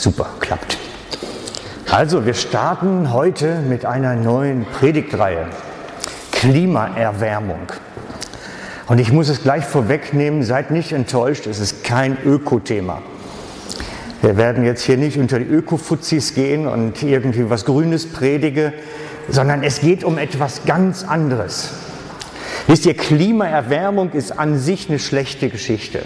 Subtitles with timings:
[0.00, 0.78] Super, klappt.
[1.90, 5.48] Also, wir starten heute mit einer neuen Predigtreihe.
[6.30, 7.72] Klimaerwärmung.
[8.86, 13.02] Und ich muss es gleich vorwegnehmen, seid nicht enttäuscht, es ist kein Ökothema.
[14.22, 18.72] Wir werden jetzt hier nicht unter die Ökofuzis gehen und irgendwie was Grünes predige,
[19.28, 21.70] sondern es geht um etwas ganz anderes.
[22.68, 26.02] Wisst ihr, Klimaerwärmung ist an sich eine schlechte Geschichte.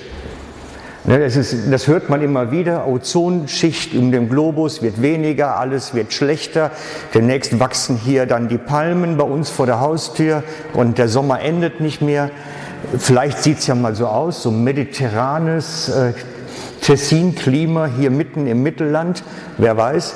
[1.05, 2.87] Ne, das, ist, das, hört man immer wieder.
[2.87, 6.71] Ozonschicht um den Globus wird weniger, alles wird schlechter.
[7.13, 10.45] Demnächst wachsen hier dann die Palmen bei uns vor der Haustür
[10.75, 12.31] und der Sommer endet nicht mehr.
[12.97, 16.13] Vielleicht sieht es ja mal so aus, so mediterranes äh,
[16.83, 19.25] Tessin-Klima hier mitten im Mittelland,
[19.59, 20.15] wer weiß.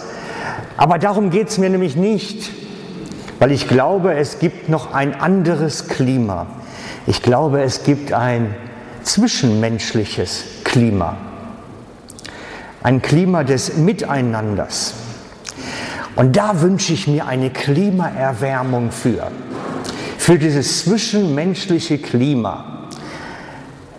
[0.77, 2.53] Aber darum geht es mir nämlich nicht,
[3.41, 6.47] weil ich glaube, es gibt noch ein anderes Klima.
[7.09, 8.55] Ich glaube, es gibt ein
[9.07, 11.17] zwischenmenschliches Klima.
[12.83, 14.95] Ein Klima des Miteinanders.
[16.17, 19.31] Und da wünsche ich mir eine Klimaerwärmung für.
[20.19, 22.89] Für dieses zwischenmenschliche Klima.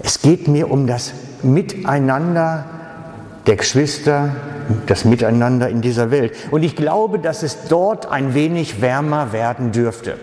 [0.03, 2.65] Es geht mir um das Miteinander
[3.45, 4.35] der Geschwister,
[4.87, 6.33] das Miteinander in dieser Welt.
[6.51, 10.17] Und ich glaube, dass es dort ein wenig wärmer werden dürfte.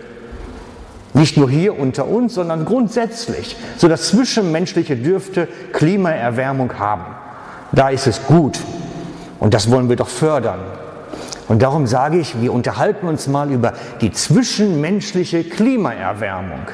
[1.15, 3.55] Nicht nur hier unter uns, sondern grundsätzlich.
[3.77, 7.05] So das Zwischenmenschliche dürfte Klimaerwärmung haben.
[7.71, 8.59] Da ist es gut.
[9.39, 10.59] Und das wollen wir doch fördern.
[11.47, 16.67] Und darum sage ich, wir unterhalten uns mal über die zwischenmenschliche Klimaerwärmung.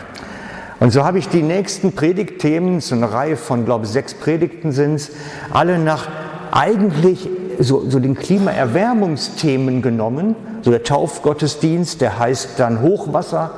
[0.80, 4.72] Und so habe ich die nächsten Predigtthemen, so eine Reihe von, glaube ich, sechs Predigten
[4.72, 5.12] sind es,
[5.52, 6.08] alle nach
[6.52, 10.36] eigentlich so, so den Klimaerwärmungsthemen genommen.
[10.64, 13.52] So der Taufgottesdienst, der heißt dann Hochwasser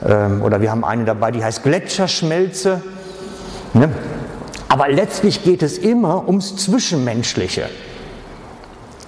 [0.00, 2.82] oder wir haben eine dabei, die heißt Gletscherschmelze.
[3.74, 3.90] Ne?
[4.68, 7.68] Aber letztlich geht es immer ums Zwischenmenschliche.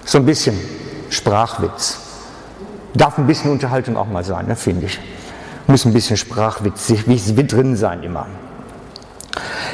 [0.05, 0.57] So ein bisschen
[1.09, 1.99] Sprachwitz.
[2.93, 4.99] Darf ein bisschen Unterhaltung auch mal sein, ne, finde ich.
[5.67, 6.87] Muss ein bisschen Sprachwitz
[7.53, 8.25] drin sein immer.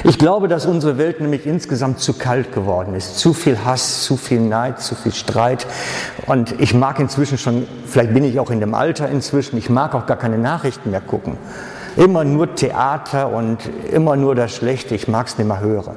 [0.03, 3.17] Ich glaube, dass unsere Welt nämlich insgesamt zu kalt geworden ist.
[3.17, 5.65] Zu viel Hass, zu viel Neid, zu viel Streit.
[6.25, 9.95] Und ich mag inzwischen schon, vielleicht bin ich auch in dem Alter inzwischen, ich mag
[9.95, 11.37] auch gar keine Nachrichten mehr gucken.
[11.95, 13.57] Immer nur Theater und
[13.91, 14.93] immer nur das Schlechte.
[14.93, 15.95] Ich mag es nicht mehr hören.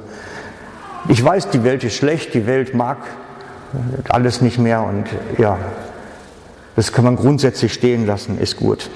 [1.09, 2.99] Ich weiß, die Welt ist schlecht, die Welt mag
[4.09, 5.05] alles nicht mehr und
[5.39, 5.59] ja,
[6.77, 8.91] das kann man grundsätzlich stehen lassen, ist gut.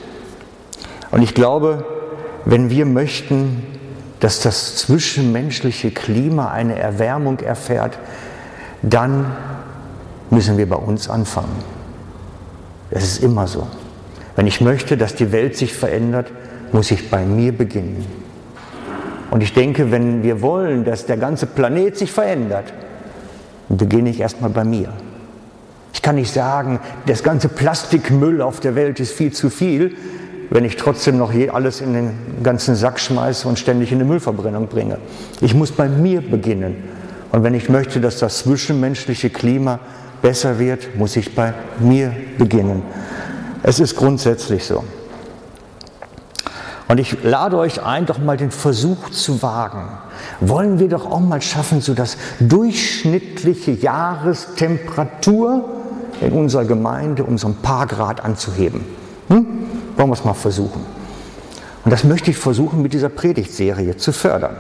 [1.11, 1.85] Und ich glaube,
[2.45, 3.67] wenn wir möchten,
[4.25, 7.99] dass das zwischenmenschliche Klima eine Erwärmung erfährt,
[8.81, 9.27] dann
[10.31, 11.59] müssen wir bei uns anfangen.
[12.91, 13.67] Es ist immer so.
[14.35, 16.33] Wenn ich möchte, dass die Welt sich verändert,
[16.73, 18.07] muss ich bei mir beginnen.
[19.31, 22.73] Und ich denke, wenn wir wollen, dass der ganze Planet sich verändert,
[23.69, 24.89] beginne ich erstmal bei mir.
[25.93, 29.95] Ich kann nicht sagen, das ganze Plastikmüll auf der Welt ist viel zu viel,
[30.51, 32.11] wenn ich trotzdem noch alles in den
[32.43, 34.99] ganzen Sack schmeiße und ständig in die Müllverbrennung bringe.
[35.41, 36.77] Ich muss bei mir beginnen.
[37.33, 39.81] Und wenn ich möchte, dass das zwischenmenschliche Klima
[40.23, 42.83] besser wird, muss ich bei mir beginnen.
[43.63, 44.85] Es ist grundsätzlich so.
[46.87, 49.89] Und ich lade euch ein, doch mal den Versuch zu wagen.
[50.41, 55.65] Wollen wir doch auch mal schaffen, so dass durchschnittliche Jahrestemperatur
[56.21, 58.85] in unserer Gemeinde um so ein paar Grad anzuheben.
[59.29, 59.47] Hm?
[59.97, 60.85] Wollen wir es mal versuchen.
[61.85, 64.57] Und das möchte ich versuchen mit dieser Predigtserie zu fördern.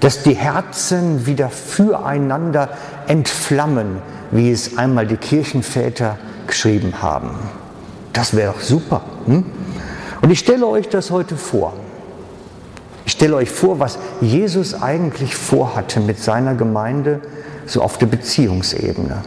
[0.00, 2.70] Dass die Herzen wieder füreinander
[3.08, 3.98] entflammen,
[4.30, 7.30] wie es einmal die Kirchenväter geschrieben haben.
[8.12, 9.02] Das wäre doch super.
[9.26, 9.44] Hm?
[10.22, 11.74] Und ich stelle euch das heute vor.
[13.04, 17.20] Ich stelle euch vor, was Jesus eigentlich vorhatte mit seiner Gemeinde,
[17.66, 19.22] so auf der Beziehungsebene.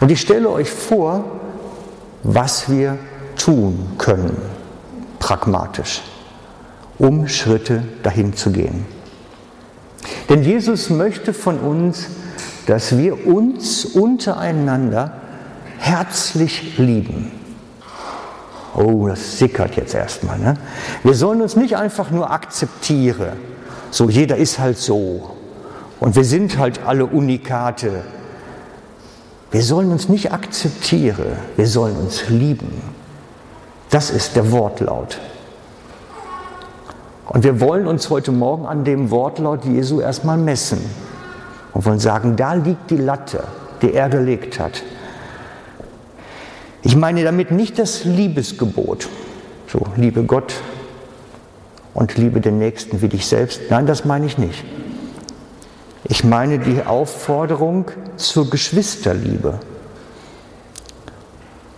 [0.00, 1.24] Und ich stelle euch vor,
[2.22, 2.96] was wir
[3.36, 4.36] tun können,
[5.18, 6.02] pragmatisch,
[6.98, 8.86] um Schritte dahin zu gehen.
[10.28, 12.06] Denn Jesus möchte von uns,
[12.66, 15.12] dass wir uns untereinander
[15.78, 17.30] herzlich lieben.
[18.74, 20.38] Oh, das sickert jetzt erstmal.
[20.38, 20.56] Ne?
[21.02, 23.32] Wir sollen uns nicht einfach nur akzeptieren,
[23.90, 25.36] so jeder ist halt so
[26.00, 28.02] und wir sind halt alle Unikate.
[29.52, 32.72] Wir sollen uns nicht akzeptieren, wir sollen uns lieben.
[33.94, 35.20] Das ist der Wortlaut.
[37.26, 40.80] Und wir wollen uns heute Morgen an dem Wortlaut Jesu erstmal messen
[41.72, 43.44] und wollen sagen, da liegt die Latte,
[43.82, 44.82] die er gelegt hat.
[46.82, 49.08] Ich meine damit nicht das Liebesgebot,
[49.68, 50.54] so liebe Gott
[51.94, 53.60] und liebe den Nächsten wie dich selbst.
[53.70, 54.64] Nein, das meine ich nicht.
[56.02, 59.60] Ich meine die Aufforderung zur Geschwisterliebe.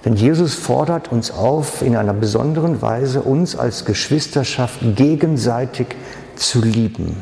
[0.07, 5.89] Denn Jesus fordert uns auf, in einer besonderen Weise uns als Geschwisterschaft gegenseitig
[6.37, 7.21] zu lieben.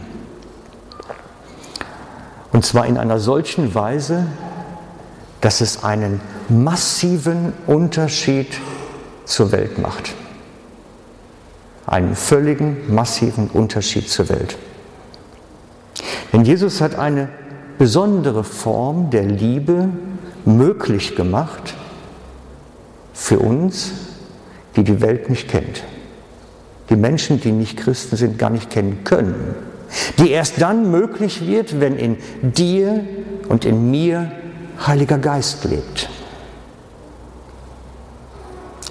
[2.52, 4.26] Und zwar in einer solchen Weise,
[5.40, 6.20] dass es einen
[6.50, 8.48] massiven Unterschied
[9.24, 10.12] zur Welt macht.
[11.86, 14.58] Einen völligen, massiven Unterschied zur Welt.
[16.34, 17.30] Denn Jesus hat eine
[17.78, 19.88] besondere Form der Liebe
[20.44, 21.74] möglich gemacht,
[23.14, 23.92] für uns,
[24.76, 25.84] die die Welt nicht kennt.
[26.90, 29.54] Die Menschen, die nicht Christen sind, gar nicht kennen können.
[30.18, 33.04] Die erst dann möglich wird, wenn in dir
[33.48, 34.32] und in mir
[34.84, 36.10] Heiliger Geist lebt.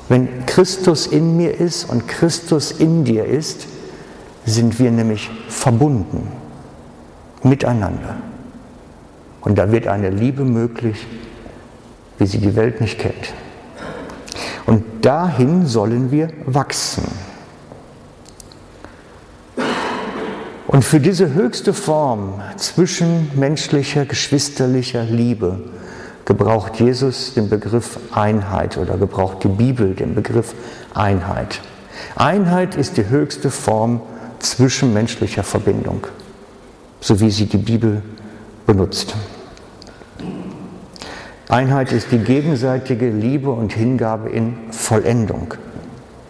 [0.07, 3.67] Wenn Christus in mir ist und Christus in dir ist,
[4.45, 6.27] sind wir nämlich verbunden
[7.43, 8.15] miteinander.
[9.41, 11.05] Und da wird eine Liebe möglich,
[12.17, 13.33] wie sie die Welt nicht kennt.
[15.03, 17.03] Dahin sollen wir wachsen.
[20.65, 25.59] Und für diese höchste Form zwischenmenschlicher, geschwisterlicher Liebe
[26.23, 30.55] gebraucht Jesus den Begriff Einheit oder gebraucht die Bibel den Begriff
[30.93, 31.59] Einheit.
[32.15, 34.01] Einheit ist die höchste Form
[34.39, 36.07] zwischenmenschlicher Verbindung,
[37.01, 38.01] so wie sie die Bibel
[38.65, 39.15] benutzt.
[41.53, 45.53] Einheit ist die gegenseitige Liebe und Hingabe in Vollendung,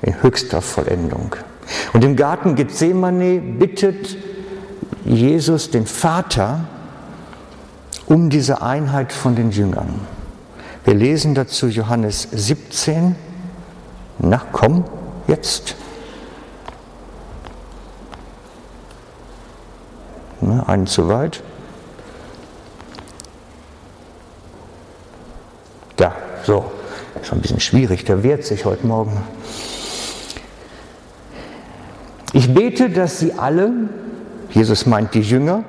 [0.01, 1.37] in höchster Vollendung.
[1.93, 4.17] Und im Garten Gethsemane bittet
[5.05, 6.65] Jesus den Vater
[8.05, 10.01] um diese Einheit von den Jüngern.
[10.83, 13.15] Wir lesen dazu Johannes 17.
[14.19, 14.83] Na komm,
[15.27, 15.75] jetzt.
[20.41, 21.41] Ne, einen zu weit.
[25.95, 26.71] Da, so.
[27.21, 29.21] Ist ein bisschen schwierig, der wehrt sich heute Morgen.
[32.33, 33.71] Ich bete, dass sie alle,
[34.49, 35.63] Jesus meint die Jünger,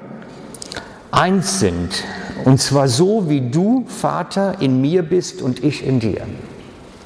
[1.10, 2.02] eins sind.
[2.44, 6.22] Und zwar so, wie du, Vater, in mir bist und ich in dir.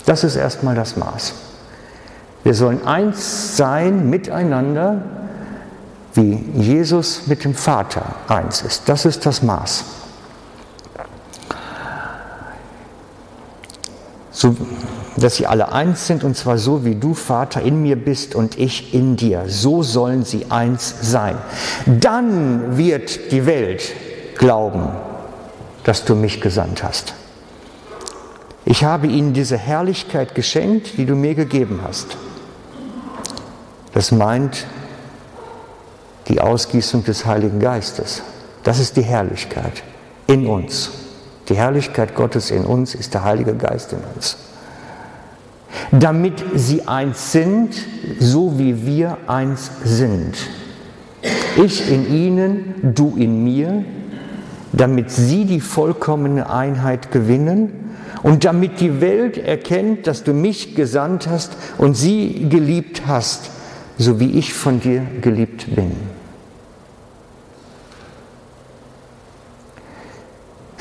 [0.06, 1.34] Das ist erstmal das Maß.
[2.44, 5.02] Wir sollen eins sein miteinander,
[6.14, 8.88] wie Jesus mit dem Vater eins ist.
[8.88, 9.84] Das ist das Maß.
[14.38, 14.54] So,
[15.16, 18.56] dass sie alle eins sind, und zwar so, wie du, Vater, in mir bist und
[18.56, 19.46] ich in dir.
[19.48, 21.36] So sollen sie eins sein.
[21.86, 23.92] Dann wird die Welt
[24.38, 24.90] glauben,
[25.82, 27.14] dass du mich gesandt hast.
[28.64, 32.16] Ich habe ihnen diese Herrlichkeit geschenkt, die du mir gegeben hast.
[33.92, 34.66] Das meint
[36.28, 38.22] die Ausgießung des Heiligen Geistes.
[38.62, 39.82] Das ist die Herrlichkeit
[40.28, 41.07] in uns.
[41.48, 44.36] Die Herrlichkeit Gottes in uns ist der Heilige Geist in uns.
[45.90, 47.74] Damit sie eins sind,
[48.18, 50.36] so wie wir eins sind.
[51.56, 53.84] Ich in ihnen, du in mir,
[54.72, 61.28] damit sie die vollkommene Einheit gewinnen und damit die Welt erkennt, dass du mich gesandt
[61.28, 63.50] hast und sie geliebt hast,
[63.96, 65.92] so wie ich von dir geliebt bin.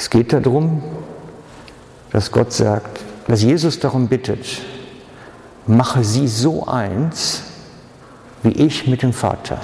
[0.08, 0.82] Es geht darum,
[2.14, 4.62] dass Gott sagt, dass Jesus darum bittet,
[5.66, 7.42] mache sie so eins
[8.42, 9.60] wie ich mit dem Vater,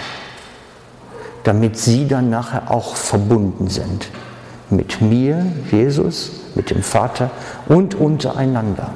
[1.46, 4.10] damit sie dann nachher auch verbunden sind
[4.70, 7.32] mit mir, Jesus, mit dem Vater
[7.70, 8.90] und untereinander.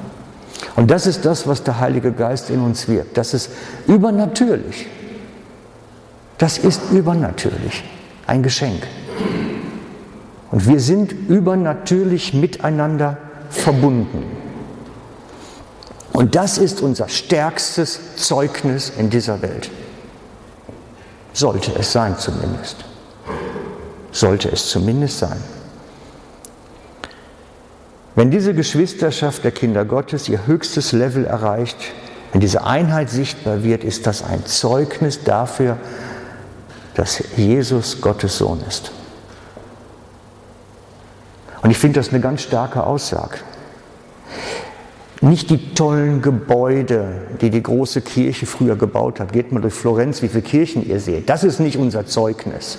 [0.76, 3.18] Und das ist das, was der Heilige Geist in uns wirkt.
[3.18, 3.52] Das ist
[3.88, 4.88] übernatürlich.
[6.40, 7.86] Das ist übernatürlich.
[8.26, 8.86] Ein Geschenk.
[10.52, 13.18] Und wir sind übernatürlich miteinander
[13.50, 14.24] verbunden.
[16.14, 19.70] Und das ist unser stärkstes Zeugnis in dieser Welt.
[21.34, 22.78] Sollte es sein zumindest.
[24.12, 25.38] Sollte es zumindest sein.
[28.16, 31.78] Wenn diese Geschwisterschaft der Kinder Gottes ihr höchstes Level erreicht,
[32.32, 35.78] wenn diese Einheit sichtbar wird, ist das ein Zeugnis dafür,
[36.96, 38.92] dass Jesus Gottes Sohn ist.
[41.68, 43.40] Und ich finde das eine ganz starke Aussage.
[45.20, 49.34] Nicht die tollen Gebäude, die die große Kirche früher gebaut hat.
[49.34, 51.28] Geht mal durch Florenz, wie viele Kirchen ihr seht.
[51.28, 52.78] Das ist nicht unser Zeugnis.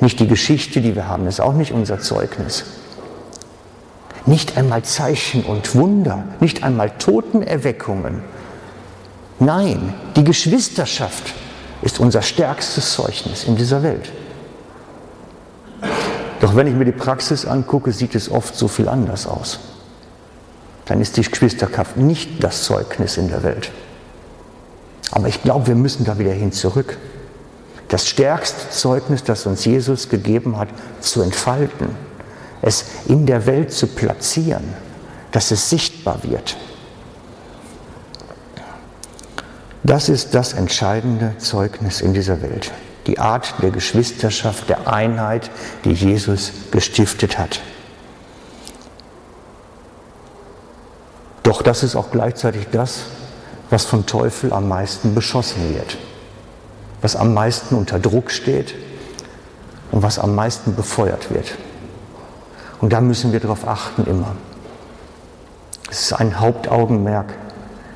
[0.00, 2.64] Nicht die Geschichte, die wir haben, ist auch nicht unser Zeugnis.
[4.26, 8.24] Nicht einmal Zeichen und Wunder, nicht einmal Totenerweckungen.
[9.38, 11.34] Nein, die Geschwisterschaft
[11.82, 14.10] ist unser stärkstes Zeugnis in dieser Welt.
[16.40, 19.58] Doch wenn ich mir die Praxis angucke, sieht es oft so viel anders aus.
[20.86, 23.70] Dann ist die Geschwisterkraft nicht das Zeugnis in der Welt.
[25.10, 26.96] Aber ich glaube, wir müssen da wieder hin zurück.
[27.88, 30.68] Das stärkste Zeugnis, das uns Jesus gegeben hat,
[31.00, 31.88] zu entfalten,
[32.62, 34.64] es in der Welt zu platzieren,
[35.32, 36.56] dass es sichtbar wird.
[39.82, 42.72] Das ist das entscheidende Zeugnis in dieser Welt.
[43.08, 45.50] Die Art der Geschwisterschaft, der Einheit,
[45.84, 47.62] die Jesus gestiftet hat.
[51.42, 53.04] Doch das ist auch gleichzeitig das,
[53.70, 55.96] was vom Teufel am meisten beschossen wird,
[57.00, 58.74] was am meisten unter Druck steht
[59.90, 61.54] und was am meisten befeuert wird.
[62.82, 64.36] Und da müssen wir darauf achten immer.
[65.90, 67.32] Es ist ein Hauptaugenmerk,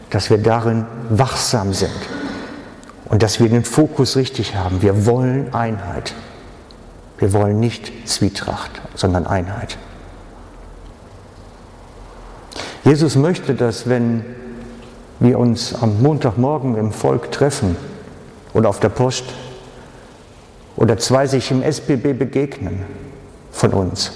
[0.09, 1.93] dass wir darin wachsam sind
[3.13, 4.81] und dass wir den Fokus richtig haben.
[4.81, 6.15] Wir wollen Einheit.
[7.19, 9.77] Wir wollen nicht Zwietracht, sondern Einheit.
[12.85, 14.25] Jesus möchte, dass wenn
[15.21, 17.77] wir uns am Montagmorgen im Volk treffen
[18.55, 19.25] oder auf der Post
[20.77, 22.87] oder zwei sich im SBB begegnen
[23.51, 24.13] von uns,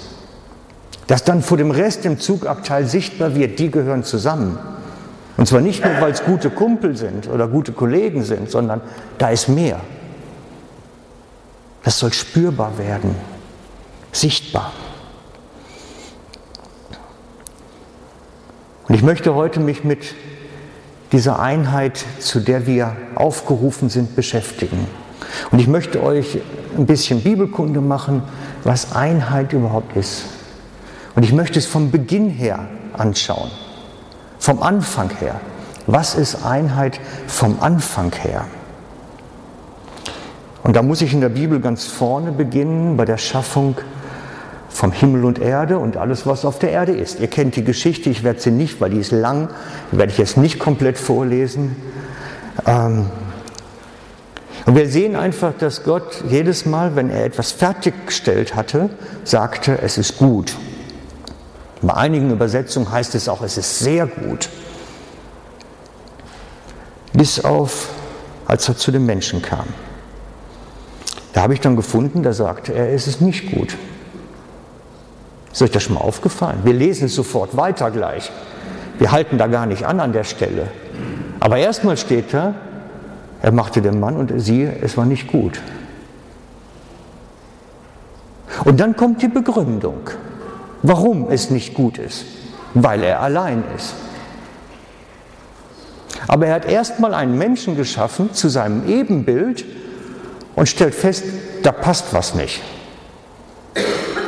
[1.05, 4.57] dass dann vor dem Rest im Zugabteil sichtbar wird, die gehören zusammen.
[5.37, 8.81] Und zwar nicht nur, weil es gute Kumpel sind oder gute Kollegen sind, sondern
[9.17, 9.79] da ist mehr.
[11.83, 13.15] Das soll spürbar werden,
[14.11, 14.73] sichtbar.
[18.87, 20.15] Und ich möchte heute mich mit
[21.11, 24.87] dieser Einheit, zu der wir aufgerufen sind, beschäftigen.
[25.51, 26.39] Und ich möchte euch
[26.77, 28.23] ein bisschen Bibelkunde machen,
[28.63, 30.25] was Einheit überhaupt ist.
[31.15, 33.51] Und ich möchte es vom Beginn her anschauen,
[34.47, 35.41] vom Anfang her.
[35.87, 38.45] Was ist Einheit vom Anfang her?
[40.63, 43.75] Und da muss ich in der Bibel ganz vorne beginnen, bei der Schaffung
[44.69, 47.19] vom Himmel und Erde und alles, was auf der Erde ist.
[47.19, 49.49] Ihr kennt die Geschichte, ich werde sie nicht, weil die ist lang,
[49.91, 51.75] werde ich jetzt nicht komplett vorlesen.
[52.65, 53.07] Ähm,
[54.65, 58.91] und wir sehen einfach, dass Gott jedes Mal, wenn er etwas fertiggestellt hatte,
[59.25, 60.55] sagte, es ist gut.
[61.81, 64.49] Bei einigen Übersetzungen heißt es auch, es ist sehr gut.
[67.13, 67.89] Bis auf,
[68.45, 69.67] als er zu den Menschen kam.
[71.33, 73.77] Da habe ich dann gefunden, da sagte er, es ist nicht gut.
[75.51, 76.59] Ist euch das schon mal aufgefallen?
[76.63, 78.31] Wir lesen es sofort weiter gleich.
[78.99, 80.67] Wir halten da gar nicht an an der Stelle.
[81.39, 82.55] Aber erstmal steht da,
[83.41, 85.61] er machte den Mann und siehe, es war nicht gut.
[88.65, 90.09] Und dann kommt die Begründung,
[90.83, 92.25] warum es nicht gut ist.
[92.73, 93.93] Weil er allein ist.
[96.27, 99.65] Aber er hat erstmal einen Menschen geschaffen zu seinem Ebenbild
[100.55, 101.23] und stellt fest,
[101.63, 102.61] da passt was nicht.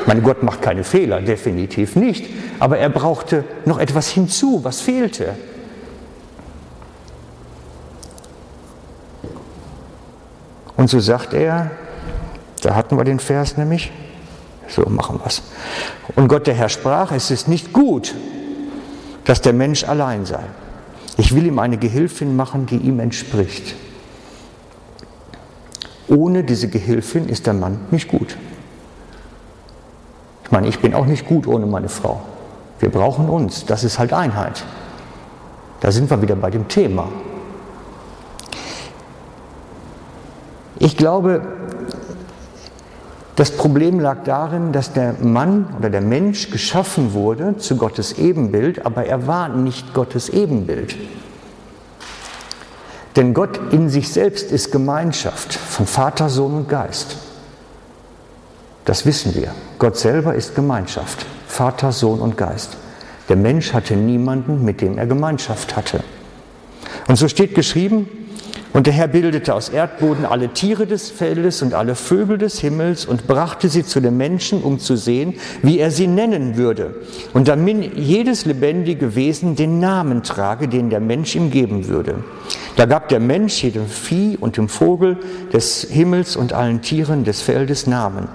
[0.06, 2.26] Mein Gott macht keine Fehler, definitiv nicht.
[2.60, 5.36] Aber er brauchte noch etwas hinzu, was fehlte.
[10.76, 11.72] Und so sagt er,
[12.62, 13.92] da hatten wir den Vers nämlich,
[14.70, 15.42] so machen wir es.
[16.16, 18.16] Und Gott der Herr sprach, es ist nicht gut,
[19.26, 20.44] dass der Mensch allein sei.
[21.18, 23.76] Ich will ihm eine Gehilfin machen, die ihm entspricht.
[26.08, 28.38] Ohne diese Gehilfin ist der Mann nicht gut.
[30.46, 32.22] Ich meine, ich bin auch nicht gut ohne meine Frau.
[32.80, 33.66] Wir brauchen uns.
[33.66, 34.64] Das ist halt Einheit.
[35.82, 37.08] Da sind wir wieder bei dem Thema.
[40.80, 41.42] Ich glaube,
[43.40, 48.86] das Problem lag darin, dass der Mann oder der Mensch geschaffen wurde zu Gottes Ebenbild,
[48.86, 50.98] aber er war nicht Gottes Ebenbild.
[53.16, 57.16] Denn Gott in sich selbst ist Gemeinschaft von Vater, Sohn und Geist.
[58.84, 59.56] Das wissen wir.
[59.78, 62.76] Gott selber ist Gemeinschaft, Vater, Sohn und Geist.
[63.30, 66.04] Der Mensch hatte niemanden, mit dem er Gemeinschaft hatte.
[67.08, 68.10] Und so steht geschrieben,
[68.72, 73.06] und der Herr bildete aus Erdboden alle Tiere des Feldes und alle Vögel des Himmels
[73.06, 75.34] und brachte sie zu den Menschen, um zu sehen,
[75.64, 76.96] wie er sie nennen würde.
[77.34, 82.24] Und damit jedes lebendige Wesen den Namen trage, den der Mensch ihm geben würde.
[82.76, 85.18] Da gab der Mensch jedem Vieh und dem Vogel
[85.52, 88.28] des Himmels und allen Tieren des Feldes Namen.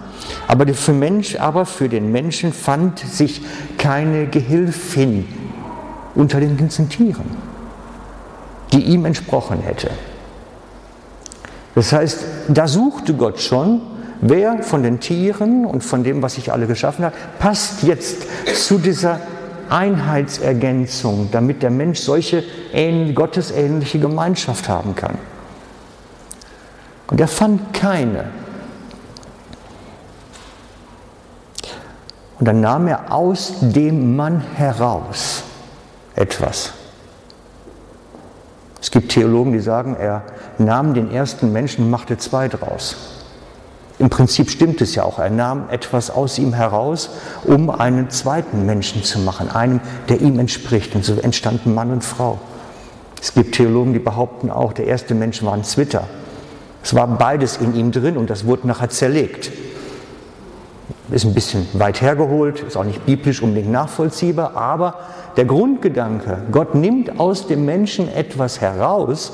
[0.48, 3.40] Aber für, Mensch, aber für den Menschen fand sich
[3.78, 5.26] keine Gehilfin
[6.16, 7.24] unter den ganzen Tieren,
[8.72, 9.90] die ihm entsprochen hätte.
[11.74, 13.80] Das heißt, da suchte Gott schon,
[14.20, 18.78] wer von den Tieren und von dem, was sich alle geschaffen hat, passt jetzt zu
[18.78, 19.20] dieser
[19.68, 22.44] Einheitsergänzung, damit der Mensch solche
[23.14, 25.18] gottesähnliche Gemeinschaft haben kann.
[27.08, 28.26] Und er fand keine.
[32.38, 35.44] Und dann nahm er aus dem Mann heraus
[36.14, 36.72] etwas.
[38.84, 40.24] Es gibt Theologen, die sagen, er
[40.58, 42.96] nahm den ersten Menschen und machte zwei draus.
[43.98, 45.18] Im Prinzip stimmt es ja auch.
[45.18, 47.08] Er nahm etwas aus ihm heraus,
[47.44, 50.94] um einen zweiten Menschen zu machen, einem, der ihm entspricht.
[50.94, 52.38] Und so entstanden Mann und Frau.
[53.22, 56.06] Es gibt Theologen, die behaupten auch, der erste Mensch war ein Zwitter.
[56.82, 59.50] Es war beides in ihm drin und das wurde nachher zerlegt.
[61.10, 65.00] Ist ein bisschen weit hergeholt, ist auch nicht biblisch unbedingt nachvollziehbar, aber
[65.36, 69.32] der Grundgedanke, Gott nimmt aus dem Menschen etwas heraus,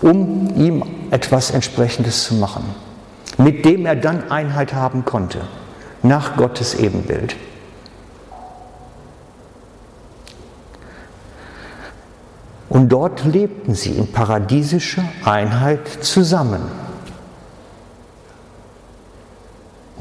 [0.00, 2.64] um ihm etwas entsprechendes zu machen,
[3.38, 5.42] mit dem er dann Einheit haben konnte,
[6.02, 7.36] nach Gottes Ebenbild.
[12.68, 16.62] Und dort lebten sie in paradiesischer Einheit zusammen.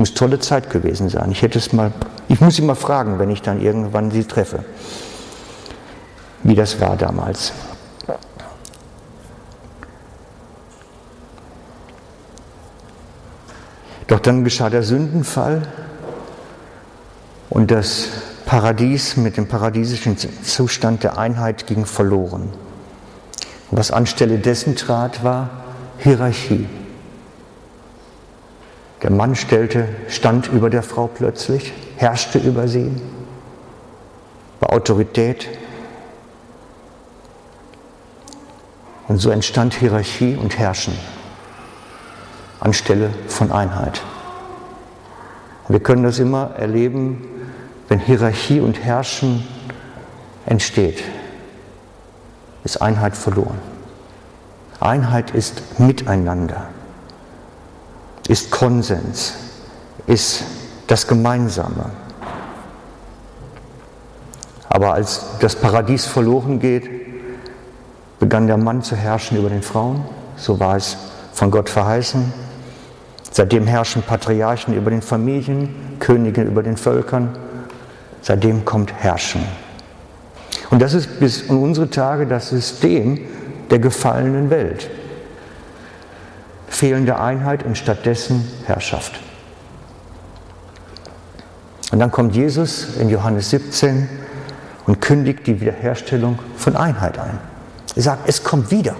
[0.01, 1.29] Muss tolle Zeit gewesen sein.
[1.29, 1.91] Ich hätte es mal,
[2.27, 4.65] ich muss sie mal fragen, wenn ich dann irgendwann sie treffe,
[6.41, 7.53] wie das war damals.
[14.07, 15.67] Doch dann geschah der Sündenfall
[17.51, 18.07] und das
[18.47, 22.49] Paradies mit dem paradiesischen Zustand der Einheit ging verloren.
[23.69, 25.51] Was anstelle dessen trat, war
[25.99, 26.67] Hierarchie.
[29.01, 32.91] Der Mann stellte, stand über der Frau plötzlich, herrschte über sie,
[34.59, 35.47] war Autorität.
[39.07, 40.93] Und so entstand Hierarchie und Herrschen
[42.59, 44.01] anstelle von Einheit.
[45.67, 47.25] wir können das immer erleben,
[47.87, 49.47] wenn Hierarchie und Herrschen
[50.45, 51.03] entsteht,
[52.63, 53.57] ist Einheit verloren.
[54.79, 56.67] Einheit ist Miteinander
[58.31, 59.33] ist Konsens,
[60.07, 60.45] ist
[60.87, 61.91] das Gemeinsame.
[64.69, 66.89] Aber als das Paradies verloren geht,
[68.19, 70.05] begann der Mann zu herrschen über den Frauen,
[70.37, 70.95] so war es
[71.33, 72.31] von Gott verheißen.
[73.31, 77.35] Seitdem herrschen Patriarchen über den Familien, Könige über den Völkern.
[78.21, 79.43] Seitdem kommt Herrschen.
[80.69, 83.19] Und das ist bis in unsere Tage das System
[83.69, 84.89] der gefallenen Welt
[86.71, 89.19] fehlende Einheit und stattdessen Herrschaft.
[91.91, 94.07] Und dann kommt Jesus in Johannes 17
[94.87, 97.37] und kündigt die Wiederherstellung von Einheit ein.
[97.95, 98.95] Er sagt, es kommt wieder.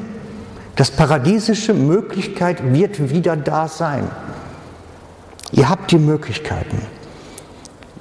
[0.76, 4.10] Das paradiesische Möglichkeit wird wieder da sein.
[5.54, 6.82] Ihr habt die Möglichkeiten.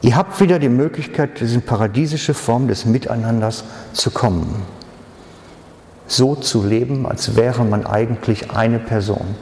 [0.03, 4.63] Ihr habt wieder die Möglichkeit, diese paradiesische Form des Miteinanders zu kommen.
[6.09, 9.37] So zu leben, als wäre man eigentlich eine Person.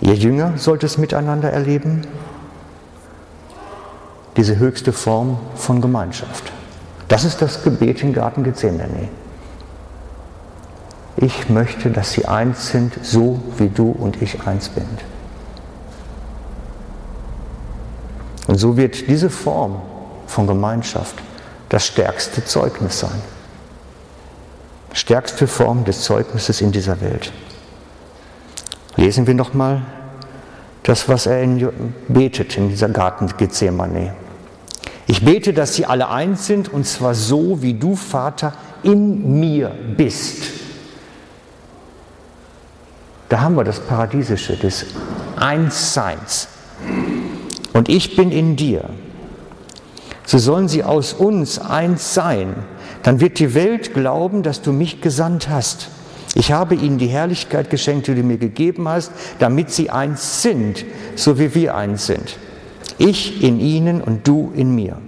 [0.00, 2.06] Ihr Jünger sollt es miteinander erleben,
[4.36, 6.52] diese höchste Form von Gemeinschaft.
[7.08, 9.08] Das ist das Gebet im Garten Gethsemane.
[11.16, 15.04] Ich möchte, dass sie eins sind, so wie du und ich eins sind.
[18.46, 19.82] Und so wird diese Form
[20.28, 21.16] von Gemeinschaft
[21.68, 23.20] das stärkste Zeugnis sein.
[24.92, 27.32] Stärkste Form des Zeugnisses in dieser Welt.
[28.98, 29.82] Lesen wir nochmal
[30.82, 31.70] das, was er in,
[32.08, 34.12] betet in dieser Garten Gethsemane.
[35.06, 39.70] Ich bete, dass sie alle eins sind, und zwar so, wie du, Vater, in mir
[39.96, 40.50] bist.
[43.28, 44.86] Da haben wir das Paradiesische des
[45.36, 46.48] Einsseins.
[47.74, 48.90] Und ich bin in dir.
[50.26, 52.54] So sollen sie aus uns eins sein.
[53.04, 55.88] Dann wird die Welt glauben, dass du mich gesandt hast.
[56.38, 60.84] Ich habe ihnen die Herrlichkeit geschenkt, die du mir gegeben hast, damit sie eins sind,
[61.16, 62.38] so wie wir eins sind.
[62.96, 64.98] Ich in ihnen und du in mir,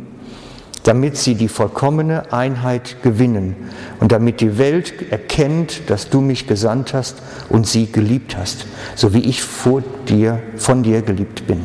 [0.82, 3.54] damit sie die vollkommene Einheit gewinnen
[4.00, 8.66] und damit die Welt erkennt, dass du mich gesandt hast und sie geliebt hast,
[8.96, 11.60] so wie ich vor dir, von dir geliebt bin.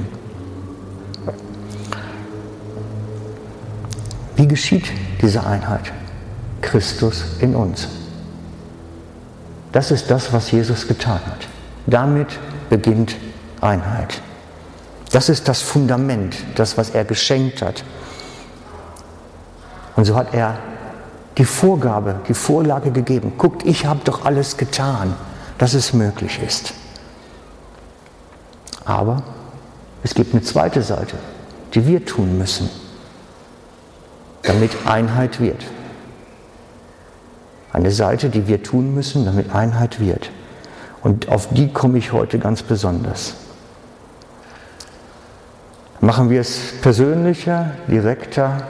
[4.35, 4.91] Wie geschieht
[5.23, 5.91] diese Einheit?
[6.61, 8.04] Christus in uns.
[9.75, 11.49] Das ist das, was Jesus getan hat.
[11.85, 12.29] Damit
[12.69, 13.17] beginnt
[13.59, 14.21] Einheit.
[15.11, 17.83] Das ist das Fundament, das, was er geschenkt hat.
[19.97, 20.57] Und so hat er
[21.37, 23.33] die Vorgabe, die Vorlage gegeben.
[23.37, 25.13] Guckt, ich habe doch alles getan,
[25.57, 26.73] dass es möglich ist.
[28.85, 29.23] Aber
[30.03, 31.17] es gibt eine zweite Seite,
[31.73, 32.69] die wir tun müssen,
[34.41, 35.65] damit Einheit wird.
[37.75, 40.31] Eine Seite, die wir tun müssen, damit Einheit wird.
[41.03, 43.33] Und auf die komme ich heute ganz besonders.
[45.99, 48.65] Machen wir es persönlicher, direkter?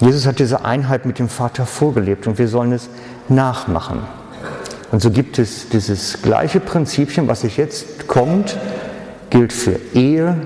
[0.00, 2.88] Jesus hat diese Einheit mit dem Vater vorgelebt und wir sollen es
[3.28, 4.00] nachmachen.
[4.90, 8.56] Und so gibt es dieses gleiche Prinzipchen, was sich jetzt kommt,
[9.30, 10.36] gilt für Ehe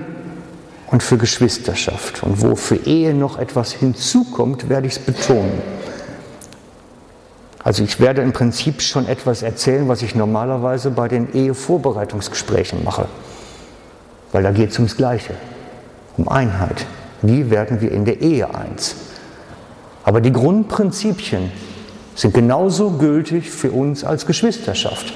[0.87, 2.23] und für Geschwisterschaft.
[2.23, 5.61] Und wo für Ehe noch etwas hinzukommt, werde ich es betonen.
[7.63, 13.07] Also ich werde im Prinzip schon etwas erzählen, was ich normalerweise bei den Ehevorbereitungsgesprächen mache.
[14.31, 15.33] Weil da geht es ums Gleiche,
[16.17, 16.85] um Einheit.
[17.23, 18.95] Wie werden wir in der Ehe eins?
[20.03, 21.51] Aber die Grundprinzipien
[22.13, 25.13] sind genauso gültig für uns als Geschwisterschaft,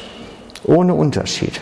[0.63, 1.61] ohne Unterschied.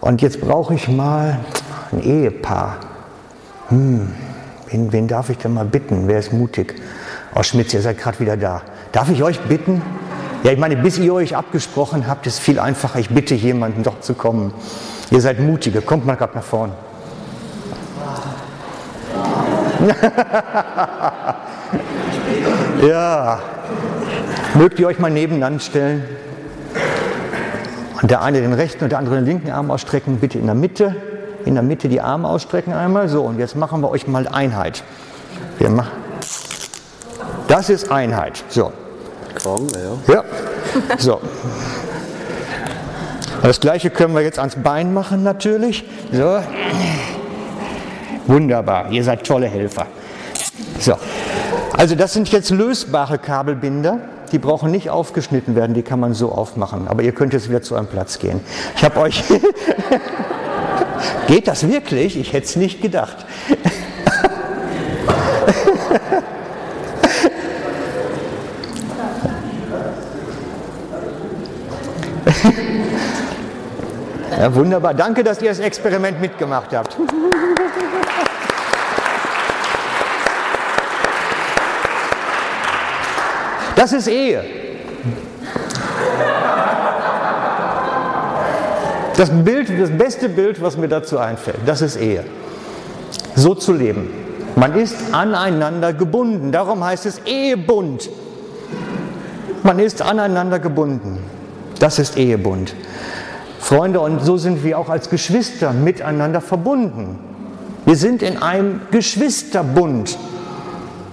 [0.00, 1.40] Und jetzt brauche ich mal
[1.92, 2.76] ein Ehepaar.
[3.68, 4.12] Hm,
[4.68, 6.08] wen, wen darf ich denn mal bitten?
[6.08, 6.74] Wer ist mutig?
[7.34, 8.62] Oh Schmitz, ihr seid gerade wieder da.
[8.92, 9.82] Darf ich euch bitten?
[10.44, 12.98] Ja, ich meine, bis ihr euch abgesprochen habt, ist viel einfacher.
[12.98, 14.52] Ich bitte jemanden doch zu kommen.
[15.10, 15.82] Ihr seid mutige.
[15.82, 16.72] Kommt mal gerade nach vorne.
[22.82, 23.40] Ja.
[24.54, 26.04] Mögt ihr euch mal nebeneinander stellen?
[28.00, 30.54] Und der eine den rechten und der andere den linken Arm ausstrecken, bitte in der
[30.54, 30.94] Mitte.
[31.44, 33.08] In der Mitte die Arme ausstrecken einmal.
[33.08, 34.84] So, und jetzt machen wir euch mal Einheit.
[35.58, 35.90] Wir machen.
[37.48, 38.44] Das ist Einheit.
[38.48, 38.72] So.
[39.42, 39.66] Komm,
[40.06, 40.14] ja.
[40.14, 40.24] Ja.
[40.98, 41.20] So.
[43.42, 45.84] Das gleiche können wir jetzt ans Bein machen natürlich.
[46.12, 46.40] So.
[48.26, 49.86] Wunderbar, ihr seid tolle Helfer.
[50.78, 50.94] So.
[51.76, 53.98] Also das sind jetzt lösbare Kabelbinder.
[54.30, 56.88] Die brauchen nicht aufgeschnitten werden, die kann man so aufmachen.
[56.88, 58.40] Aber ihr könnt jetzt wieder zu einem Platz gehen.
[58.76, 59.22] Ich habe euch.
[61.26, 62.18] Geht das wirklich?
[62.18, 63.24] Ich hätte es nicht gedacht.
[74.38, 74.94] Ja, wunderbar.
[74.94, 76.96] Danke, dass ihr das Experiment mitgemacht habt.
[83.78, 84.42] Das ist Ehe.
[89.16, 92.24] Das Bild, das beste Bild, was mir dazu einfällt, das ist Ehe.
[93.36, 94.10] So zu leben.
[94.56, 96.50] Man ist aneinander gebunden.
[96.50, 98.10] Darum heißt es Ehebund.
[99.62, 101.20] Man ist aneinander gebunden.
[101.78, 102.74] Das ist Ehebund.
[103.60, 107.16] Freunde, und so sind wir auch als Geschwister miteinander verbunden.
[107.86, 110.18] Wir sind in einem Geschwisterbund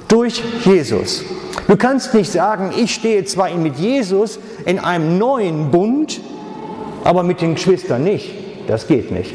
[0.07, 1.23] durch Jesus.
[1.67, 6.21] Du kannst nicht sagen, ich stehe zwar mit Jesus in einem neuen Bund,
[7.03, 8.31] aber mit den Geschwistern nicht.
[8.67, 9.33] Das geht nicht.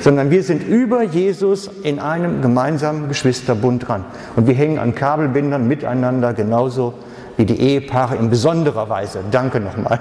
[0.00, 4.04] Sondern wir sind über Jesus in einem gemeinsamen Geschwisterbund dran.
[4.36, 6.94] Und wir hängen an Kabelbindern miteinander, genauso
[7.36, 9.20] wie die Ehepaare in besonderer Weise.
[9.30, 10.00] Danke nochmal.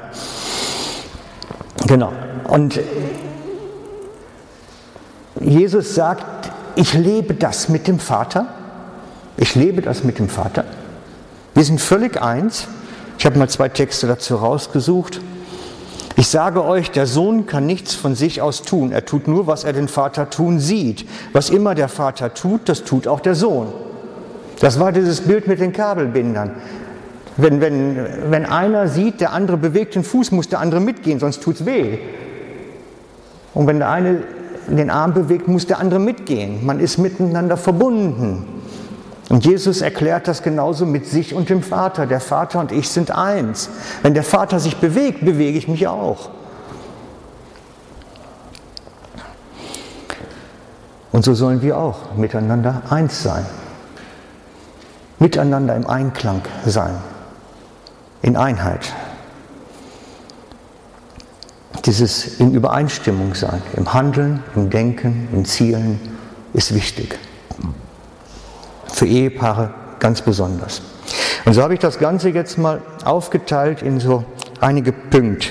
[1.88, 2.12] Genau.
[2.48, 2.80] Und
[5.40, 8.48] Jesus sagt, ich lebe das mit dem Vater
[9.38, 10.66] ich lebe das mit dem Vater.
[11.54, 12.68] Wir sind völlig eins.
[13.18, 15.22] Ich habe mal zwei Texte dazu rausgesucht.
[16.16, 18.92] Ich sage euch, der Sohn kann nichts von sich aus tun.
[18.92, 21.08] Er tut nur, was er den Vater tun sieht.
[21.32, 23.68] Was immer der Vater tut, das tut auch der Sohn.
[24.60, 26.56] Das war dieses Bild mit den Kabelbindern.
[27.38, 31.44] Wenn, wenn, wenn einer sieht, der andere bewegt den Fuß, muss der andere mitgehen, sonst
[31.44, 32.00] tut es weh.
[33.54, 34.24] Und wenn der eine
[34.68, 36.66] den Arm bewegt, muss der andere mitgehen.
[36.66, 38.57] Man ist miteinander verbunden.
[39.30, 42.06] Und Jesus erklärt das genauso mit sich und dem Vater.
[42.06, 43.70] Der Vater und ich sind eins.
[44.02, 46.30] Wenn der Vater sich bewegt, bewege ich mich auch.
[51.12, 53.46] Und so sollen wir auch miteinander eins sein.
[55.20, 56.96] Miteinander im Einklang sein.
[58.22, 58.94] In Einheit.
[61.86, 66.00] Dieses in Übereinstimmung sein, im Handeln, im Denken, in Zielen
[66.54, 67.18] ist wichtig
[68.98, 70.82] für Ehepaare ganz besonders.
[71.46, 74.26] Und so habe ich das Ganze jetzt mal aufgeteilt in so
[74.60, 75.50] einige Punkte.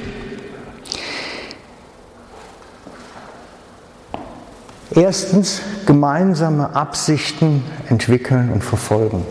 [4.91, 9.25] Erstens, gemeinsame Absichten entwickeln und verfolgen.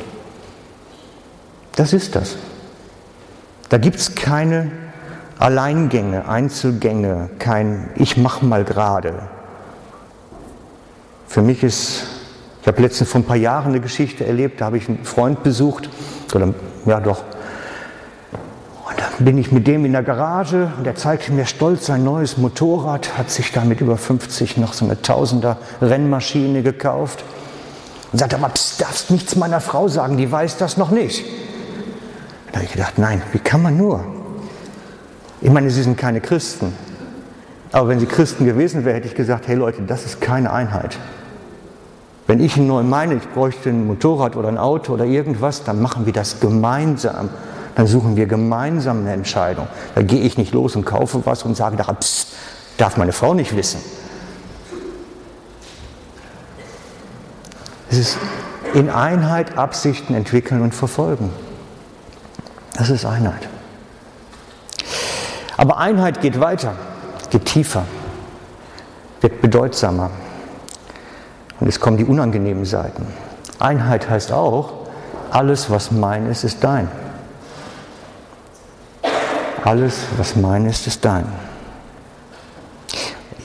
[1.76, 2.38] Das ist das.
[3.68, 4.72] Da gibt es keine
[5.40, 9.28] Alleingänge, Einzelgänge, kein Ich mach mal gerade.
[11.28, 12.15] Für mich ist
[12.66, 15.44] ich habe letztens vor ein paar Jahren eine Geschichte erlebt, da habe ich einen Freund
[15.44, 15.88] besucht,
[16.34, 16.52] oder
[16.88, 17.20] ja doch.
[18.90, 22.04] Und dann bin ich mit dem in der Garage und er zeigte mir stolz sein
[22.04, 27.24] neues Motorrad, hat sich da mit über 50 noch so eine Tausender Rennmaschine gekauft
[28.12, 31.24] und sagte, aber pst, darfst nichts meiner Frau sagen, die weiß das noch nicht.
[32.48, 34.04] Da habe ich gedacht, nein, wie kann man nur?
[35.40, 36.74] Ich meine, sie sind keine Christen.
[37.72, 40.98] Aber wenn sie Christen gewesen wären, hätte ich gesagt, hey Leute, das ist keine Einheit.
[42.28, 46.06] Wenn ich neu meine, ich bräuchte ein Motorrad oder ein Auto oder irgendwas, dann machen
[46.06, 47.30] wir das gemeinsam.
[47.76, 49.68] Dann suchen wir gemeinsam eine Entscheidung.
[49.94, 52.30] Da gehe ich nicht los und kaufe was und sage, psst,
[52.78, 53.80] darf meine Frau nicht wissen.
[57.92, 58.18] Es ist
[58.74, 61.32] in Einheit Absichten entwickeln und verfolgen.
[62.74, 63.48] Das ist Einheit.
[65.58, 66.76] Aber Einheit geht weiter,
[67.30, 67.86] geht tiefer,
[69.22, 70.10] wird bedeutsamer.
[71.60, 73.06] Und es kommen die unangenehmen Seiten.
[73.60, 74.74] Einheit heißt auch,
[75.32, 76.90] alles, was mein ist, ist dein.
[79.64, 81.26] Alles, was mein ist, ist dein.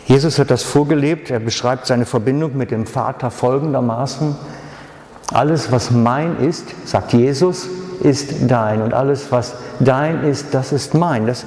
[0.06, 1.30] Jesus hat das vorgelebt.
[1.30, 4.36] Er beschreibt seine Verbindung mit dem Vater folgendermaßen.
[5.32, 7.68] Alles, was mein ist, sagt Jesus,
[8.00, 8.82] ist dein.
[8.82, 11.26] Und alles, was dein ist, das ist mein.
[11.26, 11.44] Das,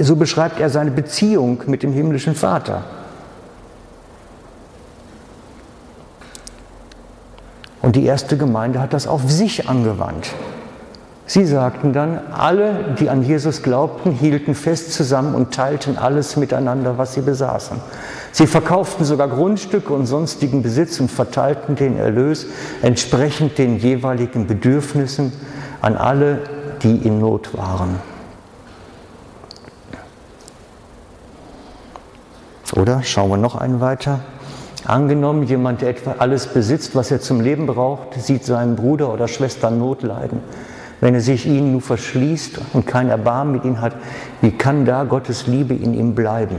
[0.00, 2.84] so beschreibt er seine Beziehung mit dem himmlischen Vater.
[7.88, 10.34] Und die erste Gemeinde hat das auf sich angewandt.
[11.24, 16.98] Sie sagten dann, alle, die an Jesus glaubten, hielten fest zusammen und teilten alles miteinander,
[16.98, 17.78] was sie besaßen.
[18.30, 22.44] Sie verkauften sogar Grundstücke und sonstigen Besitz und verteilten den Erlös
[22.82, 25.32] entsprechend den jeweiligen Bedürfnissen
[25.80, 26.40] an alle,
[26.82, 28.00] die in Not waren.
[32.76, 34.20] Oder schauen wir noch einen weiter.
[34.88, 39.28] Angenommen, jemand, der etwa alles besitzt, was er zum Leben braucht, sieht seinen Bruder oder
[39.28, 40.40] Schwester Not leiden
[41.00, 43.94] wenn er sich ihnen nur verschließt und kein Erbarmen mit ihnen hat,
[44.40, 46.56] wie kann da Gottes Liebe in ihm bleiben?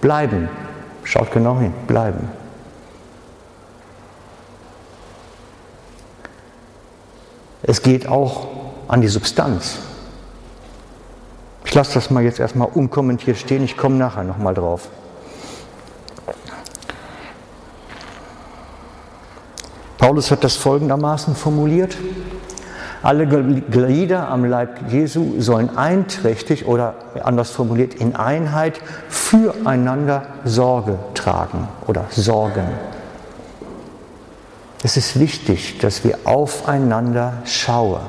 [0.00, 0.48] Bleiben.
[1.04, 2.28] Schaut genau hin, bleiben.
[7.62, 8.48] Es geht auch
[8.88, 9.78] an die Substanz.
[11.64, 14.88] Ich lasse das mal jetzt erstmal unkommentiert stehen, ich komme nachher nochmal drauf.
[19.98, 21.98] Paulus hat das folgendermaßen formuliert.
[23.02, 31.68] Alle Glieder am Leib Jesu sollen einträchtig oder anders formuliert in Einheit füreinander Sorge tragen
[31.86, 32.66] oder sorgen.
[34.82, 38.00] Es ist wichtig, dass wir aufeinander schauen,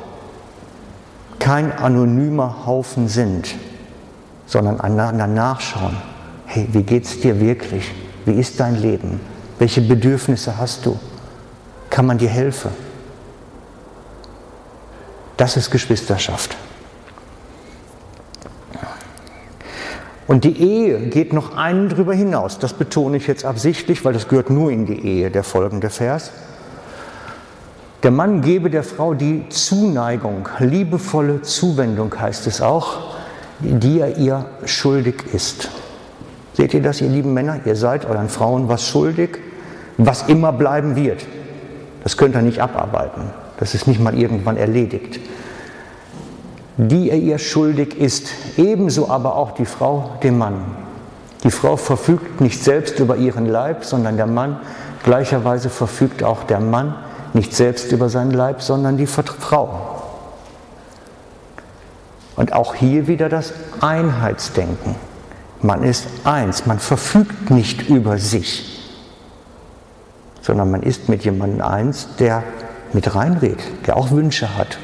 [1.40, 3.56] kein anonymer Haufen sind,
[4.46, 5.98] sondern einander nachschauen.
[6.46, 7.92] Hey, wie geht's dir wirklich?
[8.26, 9.20] Wie ist dein Leben?
[9.58, 11.00] Welche Bedürfnisse hast du?
[11.90, 12.72] Kann man dir helfen?
[15.38, 16.56] Das ist Geschwisterschaft.
[20.28, 22.60] Und die Ehe geht noch einen drüber hinaus.
[22.60, 26.32] Das betone ich jetzt absichtlich, weil das gehört nur in die Ehe, der folgende Vers.
[28.04, 33.16] Der Mann gebe der Frau die Zuneigung, liebevolle Zuwendung heißt es auch,
[33.60, 35.70] die er ihr schuldig ist.
[36.54, 37.62] Seht ihr das, ihr lieben Männer?
[37.66, 39.40] Ihr seid euren Frauen was schuldig,
[39.98, 41.26] was immer bleiben wird.
[42.04, 43.30] Das könnt ihr nicht abarbeiten.
[43.58, 45.20] Das ist nicht mal irgendwann erledigt.
[46.78, 50.62] Die er ihr schuldig ist, ebenso aber auch die Frau dem Mann.
[51.44, 54.60] Die Frau verfügt nicht selbst über ihren Leib, sondern der Mann.
[55.04, 56.96] Gleicherweise verfügt auch der Mann
[57.34, 60.02] nicht selbst über seinen Leib, sondern die Frau.
[62.36, 64.96] Und auch hier wieder das Einheitsdenken.
[65.62, 68.79] Man ist eins, man verfügt nicht über sich,
[70.50, 72.42] sondern man ist mit jemandem eins, der
[72.92, 74.80] mit reinredet, der auch Wünsche hat.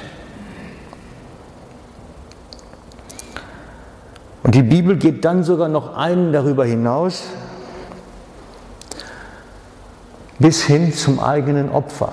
[4.44, 7.24] Und die Bibel geht dann sogar noch einen darüber hinaus,
[10.38, 12.12] bis hin zum eigenen Opfer.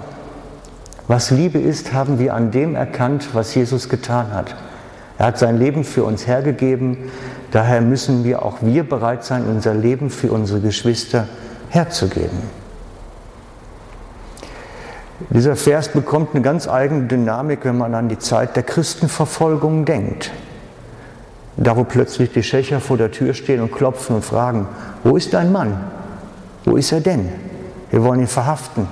[1.06, 4.56] Was Liebe ist, haben wir an dem erkannt, was Jesus getan hat.
[5.18, 6.96] Er hat sein Leben für uns hergegeben,
[7.50, 11.28] daher müssen wir auch wir bereit sein, unser Leben für unsere Geschwister
[11.68, 12.61] herzugeben.
[15.30, 20.30] Dieser Vers bekommt eine ganz eigene Dynamik, wenn man an die Zeit der Christenverfolgung denkt.
[21.56, 24.66] Da, wo plötzlich die Schächer vor der Tür stehen und klopfen und fragen,
[25.04, 25.78] wo ist dein Mann?
[26.64, 27.30] Wo ist er denn?
[27.90, 28.88] Wir wollen ihn verhaften.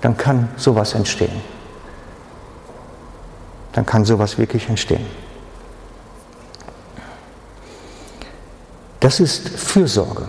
[0.00, 1.42] Dann kann sowas entstehen.
[3.72, 5.04] Dann kann sowas wirklich entstehen.
[9.00, 10.24] Das ist Fürsorge.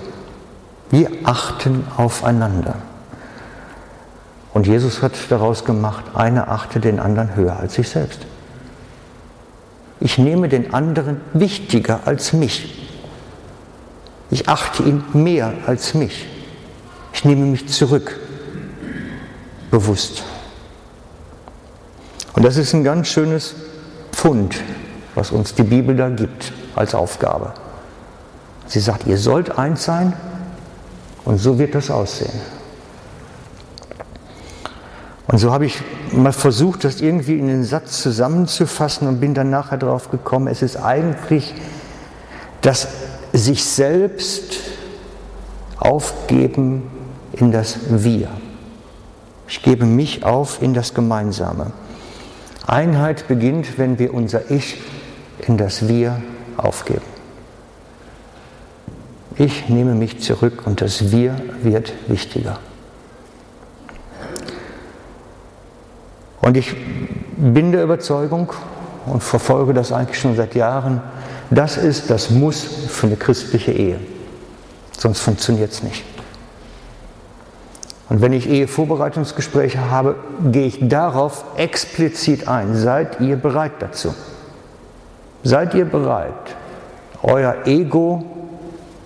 [0.89, 2.76] Wir achten aufeinander.
[4.58, 8.26] Und Jesus hat daraus gemacht, einer achte den anderen höher als sich selbst.
[10.00, 12.89] Ich nehme den anderen wichtiger als mich.
[14.32, 16.26] Ich achte ihn mehr als mich.
[17.13, 18.20] Ich nehme mich zurück,
[19.70, 20.24] bewusst.
[22.34, 23.54] Und das ist ein ganz schönes
[24.12, 24.56] Pfund,
[25.13, 27.54] was uns die Bibel da gibt als Aufgabe.
[28.65, 30.13] Sie sagt, ihr sollt eins sein
[31.26, 32.57] und so wird das aussehen.
[35.28, 35.82] Und so habe ich
[36.13, 40.62] mal versucht, das irgendwie in den Satz zusammenzufassen und bin dann nachher drauf gekommen, es
[40.62, 41.54] ist eigentlich
[42.62, 42.88] das
[43.34, 44.60] sich selbst
[45.78, 46.84] aufgeben
[47.34, 48.30] in das Wir.
[49.48, 51.72] Ich gebe mich auf in das Gemeinsame.
[52.66, 54.82] Einheit beginnt, wenn wir unser Ich
[55.46, 56.22] in das Wir
[56.58, 57.18] aufgeben.
[59.36, 62.60] Ich nehme mich zurück und das Wir wird wichtiger.
[66.47, 66.73] Und ich
[67.36, 68.53] bin der Überzeugung
[69.05, 71.01] und verfolge das eigentlich schon seit Jahren,
[71.49, 73.99] das ist das Muss für eine christliche Ehe.
[74.97, 76.05] Sonst funktioniert es nicht.
[78.07, 80.15] Und wenn ich Ehevorbereitungsgespräche habe,
[80.49, 82.75] gehe ich darauf explizit ein.
[82.77, 84.15] Seid ihr bereit dazu?
[85.43, 86.55] Seid ihr bereit,
[87.23, 88.23] euer Ego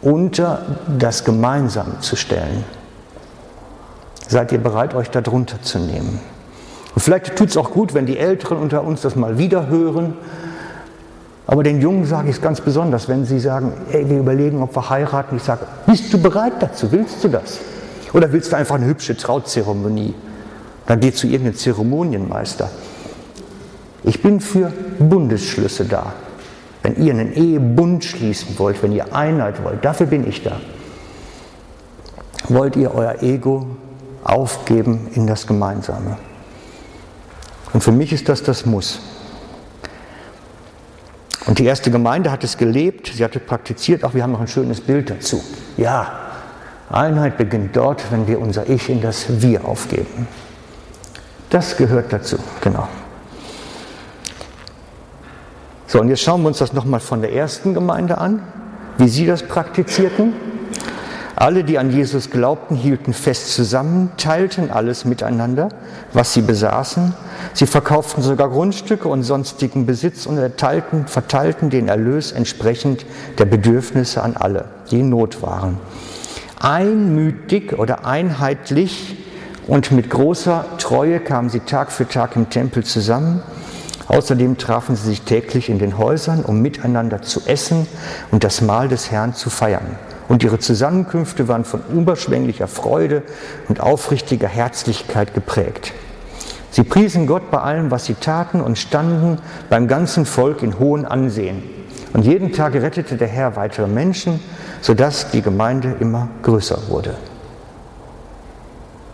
[0.04, 2.64] unter das Gemeinsam zu stellen?
[4.28, 6.20] Seid ihr bereit, euch darunter zu nehmen?
[6.96, 10.14] Und vielleicht tut es auch gut, wenn die Älteren unter uns das mal wieder hören.
[11.48, 14.76] Aber den Jungen sage ich es ganz besonders, wenn sie sagen, ey, wir überlegen, ob
[14.76, 15.38] wir heiraten.
[15.38, 16.92] Ich sage, bist du bereit dazu?
[16.92, 17.60] Willst du das?
[18.14, 20.14] Oder willst du einfach eine hübsche Trauzeremonie?
[20.86, 22.70] Dann geh zu irgendeinem Zeremonienmeister.
[24.04, 26.14] Ich bin für Bundesschlüsse da.
[26.84, 30.60] Wenn ihr einen Ehebund schließen wollt, wenn ihr Einheit wollt, dafür bin ich da.
[32.50, 33.68] Wollt ihr euer Ego
[34.24, 36.18] aufgeben in das Gemeinsame?
[37.74, 39.00] Und für mich ist das das Muss.
[41.46, 44.42] Und die erste Gemeinde hat es gelebt, sie hat es praktiziert, auch wir haben noch
[44.42, 45.44] ein schönes Bild dazu.
[45.78, 46.12] Ja,
[46.90, 50.28] Einheit beginnt dort, wenn wir unser Ich in das Wir aufgeben.
[51.50, 52.88] Das gehört dazu, genau.
[55.88, 58.42] So, und jetzt schauen wir uns das nochmal von der ersten Gemeinde an,
[58.98, 60.34] wie sie das praktizierten.
[61.42, 65.70] Alle, die an Jesus glaubten, hielten fest zusammen, teilten alles miteinander,
[66.14, 67.16] was sie besaßen.
[67.54, 73.06] Sie verkauften sogar Grundstücke und sonstigen Besitz und erteilten, verteilten den Erlös entsprechend
[73.40, 75.80] der Bedürfnisse an alle, die in Not waren
[76.62, 79.18] einmütig oder einheitlich
[79.68, 83.42] und mit großer Treue kamen sie Tag für Tag im Tempel zusammen.
[84.08, 87.88] Außerdem trafen sie sich täglich in den Häusern, um miteinander zu essen
[88.30, 89.98] und das Mahl des Herrn zu feiern.
[90.32, 93.24] Und ihre Zusammenkünfte waren von überschwänglicher Freude
[93.68, 95.92] und aufrichtiger Herzlichkeit geprägt.
[96.72, 99.40] Sie priesen Gott bei allem, was sie taten und standen
[99.70, 101.62] beim ganzen Volk in hohem Ansehen.
[102.14, 104.40] Und jeden Tag rettete der Herr weitere Menschen,
[104.80, 107.16] sodass die Gemeinde immer größer wurde.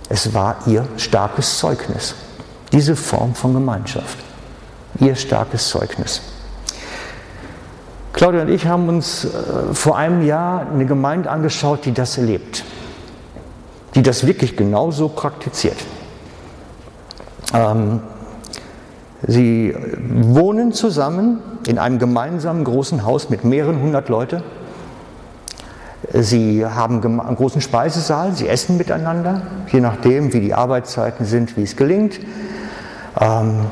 [0.09, 2.13] Es war ihr starkes Zeugnis,
[2.71, 4.19] diese Form von Gemeinschaft,
[4.99, 6.21] ihr starkes Zeugnis.
[8.17, 12.65] Claudia und ich haben uns äh, vor einem Jahr eine Gemeinde angeschaut, die das erlebt,
[13.93, 15.77] die das wirklich genauso praktiziert.
[17.53, 18.01] Ähm,
[19.25, 19.75] Sie
[20.09, 24.43] wohnen zusammen in einem gemeinsamen großen Haus mit mehreren hundert Leuten.
[26.13, 31.63] Sie haben einen großen Speisesaal, sie essen miteinander, je nachdem, wie die Arbeitszeiten sind, wie
[31.63, 32.19] es gelingt.
[33.19, 33.65] Ähm,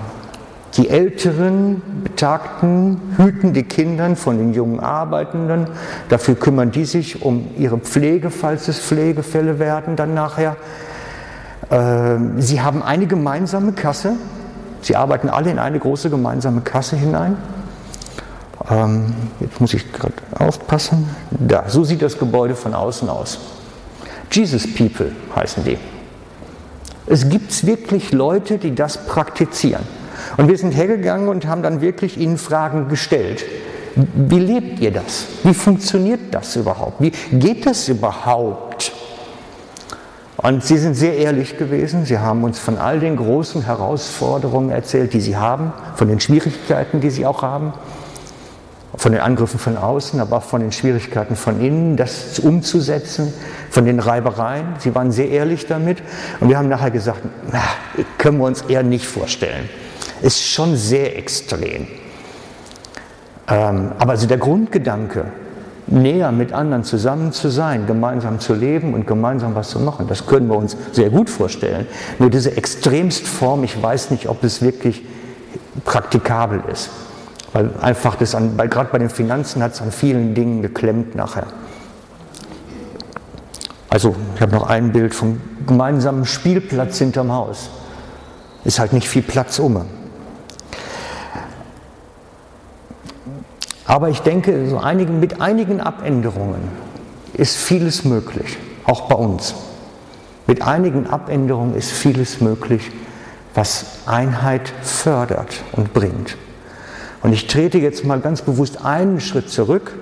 [0.77, 5.67] die älteren Betagten hüten die Kinder von den jungen Arbeitenden.
[6.09, 10.57] Dafür kümmern die sich um ihre Pflege, falls es Pflegefälle werden dann nachher.
[11.71, 14.17] Ähm, sie haben eine gemeinsame Kasse,
[14.85, 17.37] Sie arbeiten alle in eine große gemeinsame Kasse hinein.
[18.69, 21.09] Ähm, jetzt muss ich gerade aufpassen.
[21.31, 23.39] Da, so sieht das Gebäude von außen aus.
[24.31, 25.79] Jesus People heißen die.
[27.07, 29.81] Es gibt wirklich Leute, die das praktizieren.
[30.37, 33.45] Und wir sind hergegangen und haben dann wirklich ihnen Fragen gestellt.
[33.95, 35.27] Wie lebt ihr das?
[35.43, 37.01] Wie funktioniert das überhaupt?
[37.01, 38.91] Wie geht das überhaupt?
[40.37, 42.05] Und sie sind sehr ehrlich gewesen.
[42.05, 46.99] Sie haben uns von all den großen Herausforderungen erzählt, die sie haben, von den Schwierigkeiten,
[46.99, 47.73] die sie auch haben,
[48.97, 53.33] von den Angriffen von außen, aber auch von den Schwierigkeiten von innen, das umzusetzen,
[53.69, 54.75] von den Reibereien.
[54.79, 56.03] Sie waren sehr ehrlich damit.
[56.41, 57.21] Und wir haben nachher gesagt,
[57.51, 57.63] na,
[58.17, 59.69] können wir uns eher nicht vorstellen.
[60.21, 61.87] Ist schon sehr extrem.
[63.47, 65.25] Ähm, aber also der Grundgedanke,
[65.87, 70.07] näher mit anderen zusammen zu sein, gemeinsam zu leben und gemeinsam was zu machen.
[70.07, 71.87] Das können wir uns sehr gut vorstellen.
[72.17, 75.03] Nur diese Extremstform, ich weiß nicht, ob es wirklich
[75.83, 76.89] praktikabel ist.
[77.53, 81.15] Weil einfach das an, weil gerade bei den Finanzen hat es an vielen Dingen geklemmt
[81.15, 81.47] nachher.
[83.89, 87.69] Also, ich habe noch ein Bild vom gemeinsamen Spielplatz hinterm Haus.
[88.65, 89.85] Ist halt nicht viel Platz um.
[93.85, 96.69] Aber ich denke, so einigen, mit einigen Abänderungen
[97.33, 99.53] ist vieles möglich, auch bei uns.
[100.47, 102.91] Mit einigen Abänderungen ist vieles möglich,
[103.53, 106.37] was Einheit fördert und bringt.
[107.23, 109.93] Und ich trete jetzt mal ganz bewusst einen Schritt zurück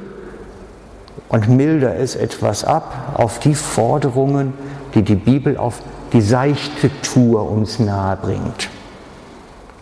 [1.29, 4.53] und milder es etwas ab auf die Forderungen,
[4.93, 5.81] die die Bibel auf
[6.11, 8.69] die seichte Tour uns nahe bringt.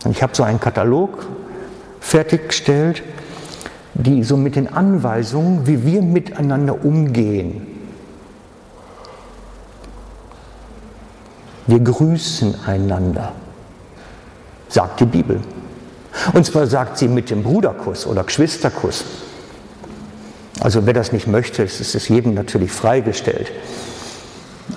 [0.04, 1.26] Und ich habe so einen Katalog
[2.00, 3.02] fertiggestellt,
[3.94, 7.66] die so mit den Anweisungen, wie wir miteinander umgehen.
[11.66, 13.32] Wir grüßen einander,
[14.68, 15.40] sagt die Bibel.
[16.32, 19.04] Und zwar sagt sie mit dem Bruderkuss oder Geschwisterkuss.
[20.60, 23.50] Also wer das nicht möchte, ist es jedem natürlich freigestellt.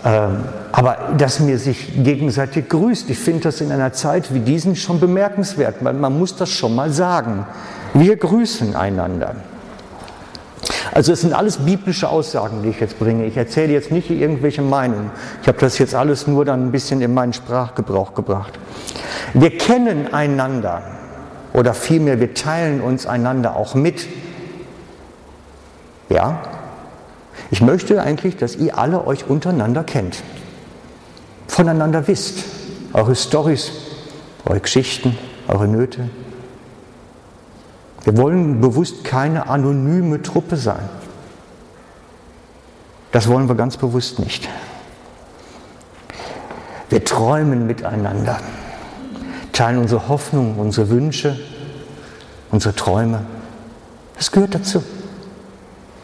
[0.04, 4.76] Ähm, aber dass mir sich gegenseitig grüßt, ich finde das in einer Zeit wie diesen
[4.76, 5.82] schon bemerkenswert.
[5.82, 7.46] Man, man muss das schon mal sagen.
[7.96, 9.36] Wir grüßen einander.
[10.92, 13.26] Also es sind alles biblische Aussagen, die ich jetzt bringe.
[13.26, 15.12] Ich erzähle jetzt nicht irgendwelche Meinungen.
[15.42, 18.60] Ich habe das jetzt alles nur dann ein bisschen in meinen Sprachgebrauch gebracht.
[19.34, 20.84] Wir kennen einander
[21.54, 24.08] oder vielmehr wir teilen uns einander auch mit.
[26.10, 26.42] Ja,
[27.50, 30.22] ich möchte eigentlich, dass ihr alle euch untereinander kennt,
[31.48, 32.44] voneinander wisst,
[32.92, 33.72] eure Storys,
[34.46, 35.18] eure Geschichten,
[35.48, 36.10] eure Nöte,
[38.06, 40.88] wir wollen bewusst keine anonyme Truppe sein.
[43.12, 44.48] Das wollen wir ganz bewusst nicht.
[46.90, 48.40] Wir träumen miteinander,
[49.52, 51.40] teilen unsere Hoffnungen, unsere Wünsche,
[52.52, 53.26] unsere Träume.
[54.16, 54.84] Das gehört dazu.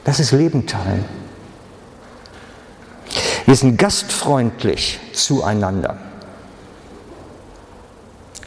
[0.03, 1.05] Das ist Leben teilen.
[3.45, 5.97] Wir sind gastfreundlich zueinander.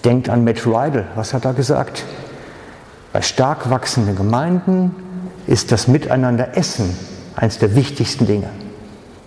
[0.05, 2.05] Denkt an Matt Rydell, was hat er gesagt?
[3.15, 4.93] Bei stark wachsenden Gemeinden
[5.47, 6.99] ist das Miteinander Essen
[7.37, 8.49] eines der wichtigsten Dinge.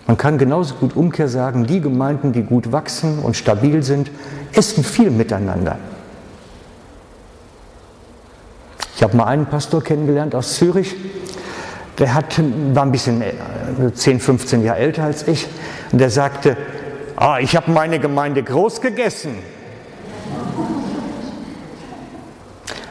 [0.07, 4.11] Man kann genauso gut umkehr sagen, die Gemeinden, die gut wachsen und stabil sind,
[4.51, 5.77] essen viel miteinander.
[8.97, 10.93] Ich habe mal einen Pastor kennengelernt aus Zürich,
[11.97, 12.41] der hat,
[12.73, 13.23] war ein bisschen
[13.93, 15.47] 10, äh, 15 Jahre älter als ich,
[15.93, 16.57] und der sagte,
[17.15, 19.37] ah, ich habe meine Gemeinde groß gegessen.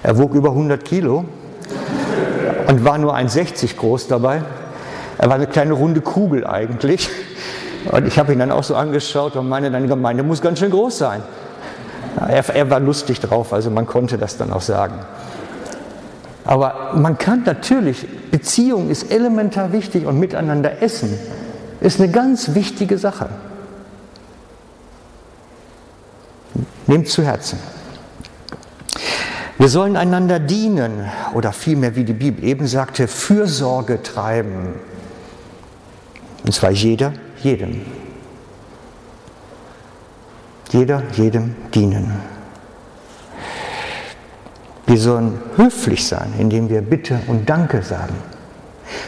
[0.07, 1.25] Er wog über 100 Kilo
[2.69, 4.41] und war nur 1,60 groß dabei.
[5.19, 7.11] Er war eine kleine runde Kugel eigentlich.
[7.91, 10.71] Und ich habe ihn dann auch so angeschaut und meine, deine Gemeinde muss ganz schön
[10.71, 11.25] groß sein.
[12.21, 14.95] Er, er war lustig drauf, also man konnte das dann auch sagen.
[16.45, 21.19] Aber man kann natürlich, Beziehung ist elementar wichtig und miteinander essen
[21.81, 23.29] ist eine ganz wichtige Sache.
[26.87, 27.59] Nehmt zu Herzen.
[29.59, 34.75] Wir sollen einander dienen oder vielmehr, wie die Bibel eben sagte, Fürsorge treiben.
[36.45, 37.81] Und zwar jeder, jedem.
[40.71, 42.13] Jeder, jedem dienen.
[44.87, 48.15] Wir sollen höflich sein, indem wir Bitte und Danke sagen.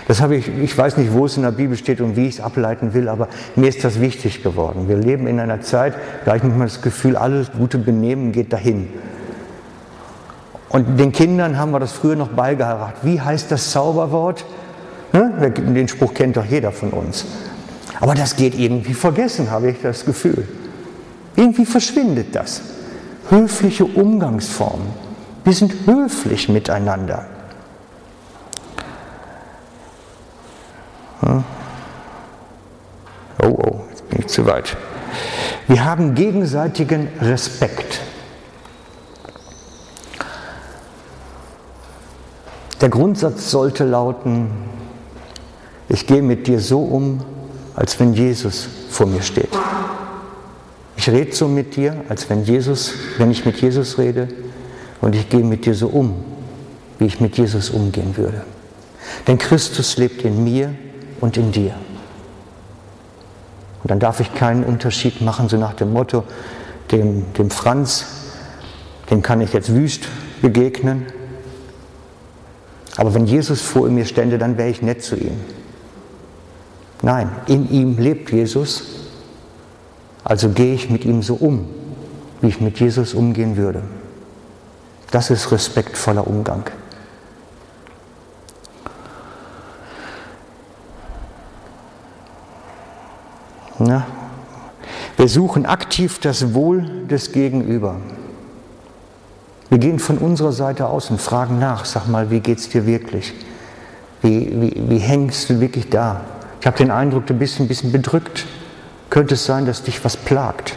[0.08, 2.36] Das habe ich, ich weiß nicht, wo es in der Bibel steht und wie ich
[2.36, 4.88] es ableiten will, aber mir ist das wichtig geworden.
[4.88, 5.94] Wir leben in einer Zeit,
[6.24, 8.88] da ich manchmal das Gefühl, alles gute Benehmen geht dahin.
[10.68, 12.96] Und den Kindern haben wir das früher noch beigebracht.
[13.02, 14.44] Wie heißt das Zauberwort?
[15.12, 15.50] Ne?
[15.50, 17.24] Den Spruch kennt doch jeder von uns.
[18.00, 20.46] Aber das geht irgendwie vergessen, habe ich das Gefühl.
[21.36, 22.60] Irgendwie verschwindet das.
[23.30, 24.88] Höfliche Umgangsformen.
[25.44, 27.26] Wir sind höflich miteinander.
[31.20, 31.44] Hm?
[33.42, 34.76] Oh, oh, jetzt bin ich zu weit.
[35.66, 38.00] Wir haben gegenseitigen Respekt.
[42.80, 44.50] Der Grundsatz sollte lauten,
[45.88, 47.20] ich gehe mit dir so um,
[47.74, 49.50] als wenn Jesus vor mir steht.
[50.96, 54.28] Ich rede so mit dir, als wenn Jesus, wenn ich mit Jesus rede,
[55.00, 56.24] und ich gehe mit dir so um,
[56.98, 58.42] wie ich mit Jesus umgehen würde.
[59.26, 60.74] Denn Christus lebt in mir
[61.20, 61.74] und in dir.
[63.82, 66.24] Und dann darf ich keinen Unterschied machen, so nach dem Motto,
[66.90, 68.06] dem, dem Franz,
[69.10, 70.08] dem kann ich jetzt wüst
[70.42, 71.06] begegnen,
[72.98, 75.40] aber wenn Jesus vor mir stände, dann wäre ich nett zu ihm.
[77.00, 78.82] Nein, in ihm lebt Jesus,
[80.24, 81.68] also gehe ich mit ihm so um,
[82.40, 83.84] wie ich mit Jesus umgehen würde.
[85.12, 86.64] Das ist respektvoller Umgang.
[93.78, 94.08] Na,
[95.16, 98.00] wir suchen aktiv das Wohl des Gegenüber.
[99.70, 102.86] Wir gehen von unserer Seite aus und fragen nach, sag mal, wie geht es dir
[102.86, 103.34] wirklich?
[104.22, 106.22] Wie, wie, wie hängst du wirklich da?
[106.60, 108.46] Ich habe den Eindruck, du bist ein bisschen bedrückt.
[109.10, 110.76] Könnte es sein, dass dich was plagt?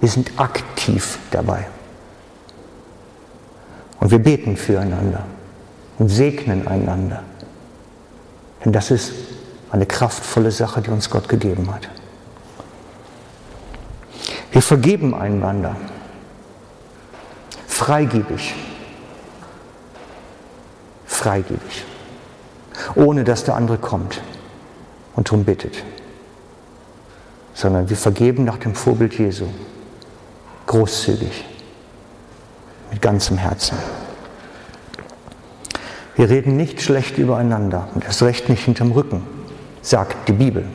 [0.00, 1.66] Wir sind aktiv dabei.
[4.00, 5.24] Und wir beten füreinander
[5.98, 7.22] und segnen einander.
[8.64, 9.12] Denn das ist
[9.70, 11.88] eine kraftvolle Sache, die uns Gott gegeben hat.
[14.52, 15.76] Wir vergeben einander.
[17.78, 18.56] Freigebig.
[21.06, 21.84] Freigebig.
[22.96, 24.20] Ohne dass der andere kommt
[25.14, 25.84] und darum bittet.
[27.54, 29.46] Sondern wir vergeben nach dem Vorbild Jesu.
[30.66, 31.44] Großzügig.
[32.90, 33.78] Mit ganzem Herzen.
[36.16, 39.22] Wir reden nicht schlecht übereinander und erst recht nicht hinterm Rücken,
[39.82, 40.66] sagt die Bibel.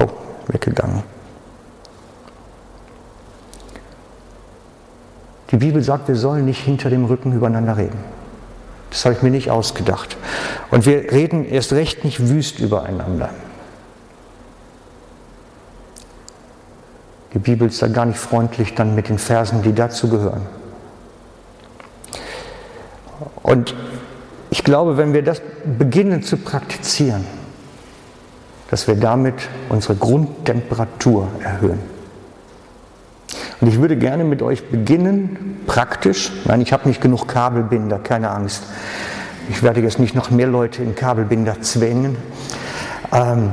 [0.00, 0.10] Oh,
[0.46, 1.15] weggegangen.
[5.50, 7.98] Die Bibel sagt, wir sollen nicht hinter dem Rücken übereinander reden.
[8.90, 10.16] Das habe ich mir nicht ausgedacht.
[10.70, 13.30] Und wir reden erst recht nicht wüst übereinander.
[17.34, 20.46] Die Bibel ist da gar nicht freundlich dann mit den Versen, die dazu gehören.
[23.42, 23.74] Und
[24.50, 25.42] ich glaube, wenn wir das
[25.78, 27.24] beginnen zu praktizieren,
[28.70, 29.34] dass wir damit
[29.68, 31.95] unsere Grundtemperatur erhöhen.
[33.60, 36.30] Und ich würde gerne mit euch beginnen, praktisch.
[36.44, 38.64] Nein, ich habe nicht genug Kabelbinder, keine Angst.
[39.48, 42.16] Ich werde jetzt nicht noch mehr Leute in Kabelbinder zwängen.
[43.12, 43.52] Ähm,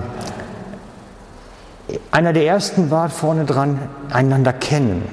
[2.12, 3.80] einer der ersten war vorne dran,
[4.12, 5.04] einander kennen.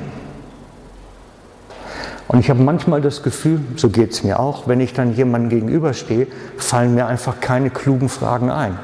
[2.28, 5.50] Und ich habe manchmal das Gefühl, so geht es mir auch, wenn ich dann jemandem
[5.50, 8.78] gegenüberstehe, fallen mir einfach keine klugen Fragen ein.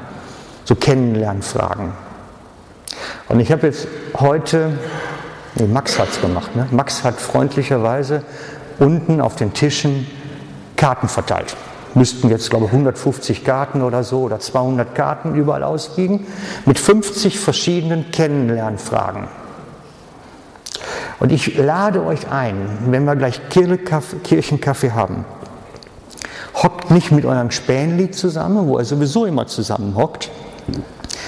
[0.65, 1.93] So Kennenlernfragen.
[3.29, 3.87] Und ich habe jetzt
[4.19, 4.73] heute
[5.59, 6.55] Nee, Max hat es gemacht.
[6.55, 6.67] Ne?
[6.71, 8.21] Max hat freundlicherweise
[8.77, 10.05] unten auf den Tischen
[10.75, 11.55] Karten verteilt.
[11.95, 16.27] Müssten jetzt, glaube ich, 150 Karten oder so oder 200 Karten überall ausliegen,
[16.65, 19.23] mit 50 verschiedenen Kennenlernfragen.
[21.19, 22.55] Und ich lade euch ein,
[22.91, 25.25] wenn wir gleich Kirchenkaffee haben,
[26.61, 30.29] hockt nicht mit eurem Spänli zusammen, wo er sowieso immer zusammen hockt,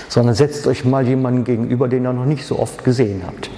[0.08, 3.50] sondern setzt euch mal jemanden gegenüber, den ihr noch nicht so oft gesehen habt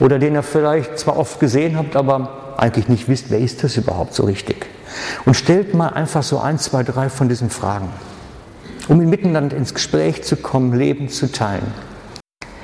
[0.00, 3.76] oder den ihr vielleicht zwar oft gesehen habt, aber eigentlich nicht wisst, wer ist das
[3.76, 4.66] überhaupt so richtig.
[5.24, 7.88] Und stellt mal einfach so ein, zwei, drei von diesen Fragen,
[8.88, 11.72] um miteinander ins Gespräch zu kommen, Leben zu teilen.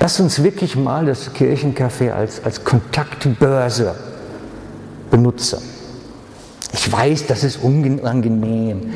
[0.01, 3.95] Lasst uns wirklich mal das Kirchencafé als, als Kontaktbörse
[5.11, 5.63] benutzen.
[6.73, 8.93] Ich weiß, das ist unangenehm.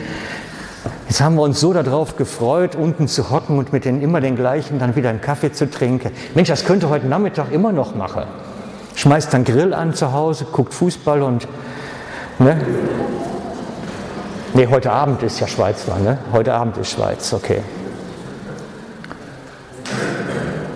[1.09, 4.36] Jetzt haben wir uns so darauf gefreut, unten zu hocken und mit den immer den
[4.36, 6.11] gleichen dann wieder einen Kaffee zu trinken.
[6.34, 8.24] Mensch, das könnte heute Nachmittag immer noch machen.
[8.95, 11.49] Schmeißt dann Grill an zu Hause, guckt Fußball und
[12.39, 12.61] ne?
[14.55, 16.18] Nee, heute Abend ist ja Schweiz dran, ne?
[16.32, 17.62] Heute Abend ist Schweiz, okay.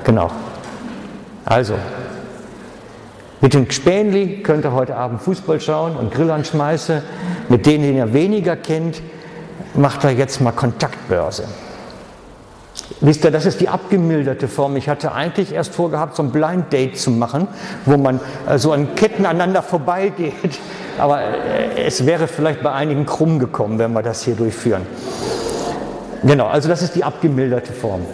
[0.05, 0.31] Genau.
[1.45, 1.75] Also,
[3.41, 7.03] mit dem Spänli könnt ihr heute Abend Fußball schauen und Grill anschmeißen.
[7.49, 9.03] Mit denen, die ihr weniger kennt,
[9.75, 11.45] macht er jetzt mal Kontaktbörse.
[13.01, 14.77] Wisst ihr, das ist die abgemilderte Form.
[14.77, 17.49] Ich hatte eigentlich erst vorgehabt, so ein Blind Date zu machen,
[17.85, 20.61] wo man äh, so an Ketten aneinander vorbeigeht.
[20.99, 24.87] Aber äh, es wäre vielleicht bei einigen krumm gekommen, wenn wir das hier durchführen.
[26.23, 28.07] Genau, also das ist die abgemilderte Form.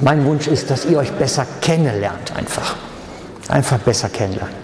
[0.00, 2.76] Mein Wunsch ist, dass ihr euch besser kennenlernt, einfach.
[3.48, 4.54] Einfach besser kennenlernen.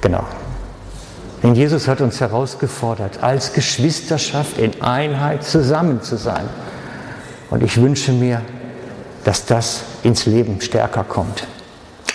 [0.00, 0.24] Genau.
[1.42, 6.48] Denn Jesus hat uns herausgefordert, als Geschwisterschaft in Einheit zusammen zu sein.
[7.50, 8.42] Und ich wünsche mir,
[9.24, 11.46] dass das ins Leben stärker kommt.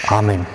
[0.08, 0.46] Amen.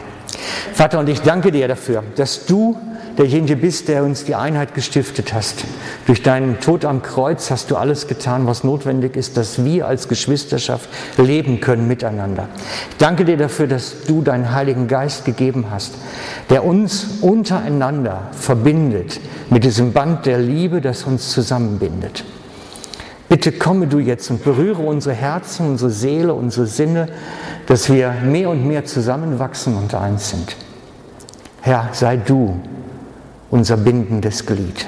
[0.72, 2.78] Vater, und ich danke dir dafür, dass du
[3.18, 5.64] derjenige bist, der uns die Einheit gestiftet hast.
[6.06, 10.08] Durch deinen Tod am Kreuz hast du alles getan, was notwendig ist, dass wir als
[10.08, 12.48] Geschwisterschaft leben können miteinander.
[12.90, 15.94] Ich danke dir dafür, dass du deinen Heiligen Geist gegeben hast,
[16.50, 22.24] der uns untereinander verbindet mit diesem Band der Liebe, das uns zusammenbindet.
[23.28, 27.08] Bitte komme du jetzt und berühre unsere Herzen, unsere Seele, unsere Sinne,
[27.66, 30.54] dass wir mehr und mehr zusammenwachsen und eins sind.
[31.62, 32.60] Herr, sei du
[33.52, 34.86] unser bindendes Glied.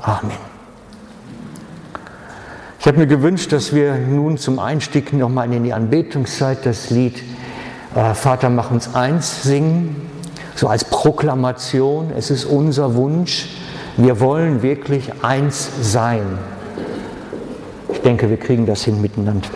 [0.00, 0.32] Amen.
[2.80, 7.22] Ich habe mir gewünscht, dass wir nun zum Einstieg nochmal in die Anbetungszeit das Lied
[7.94, 10.10] äh, Vater, mach uns eins singen,
[10.54, 12.10] so als Proklamation.
[12.16, 13.50] Es ist unser Wunsch.
[13.98, 16.38] Wir wollen wirklich eins sein.
[17.92, 19.48] Ich denke, wir kriegen das hin miteinander.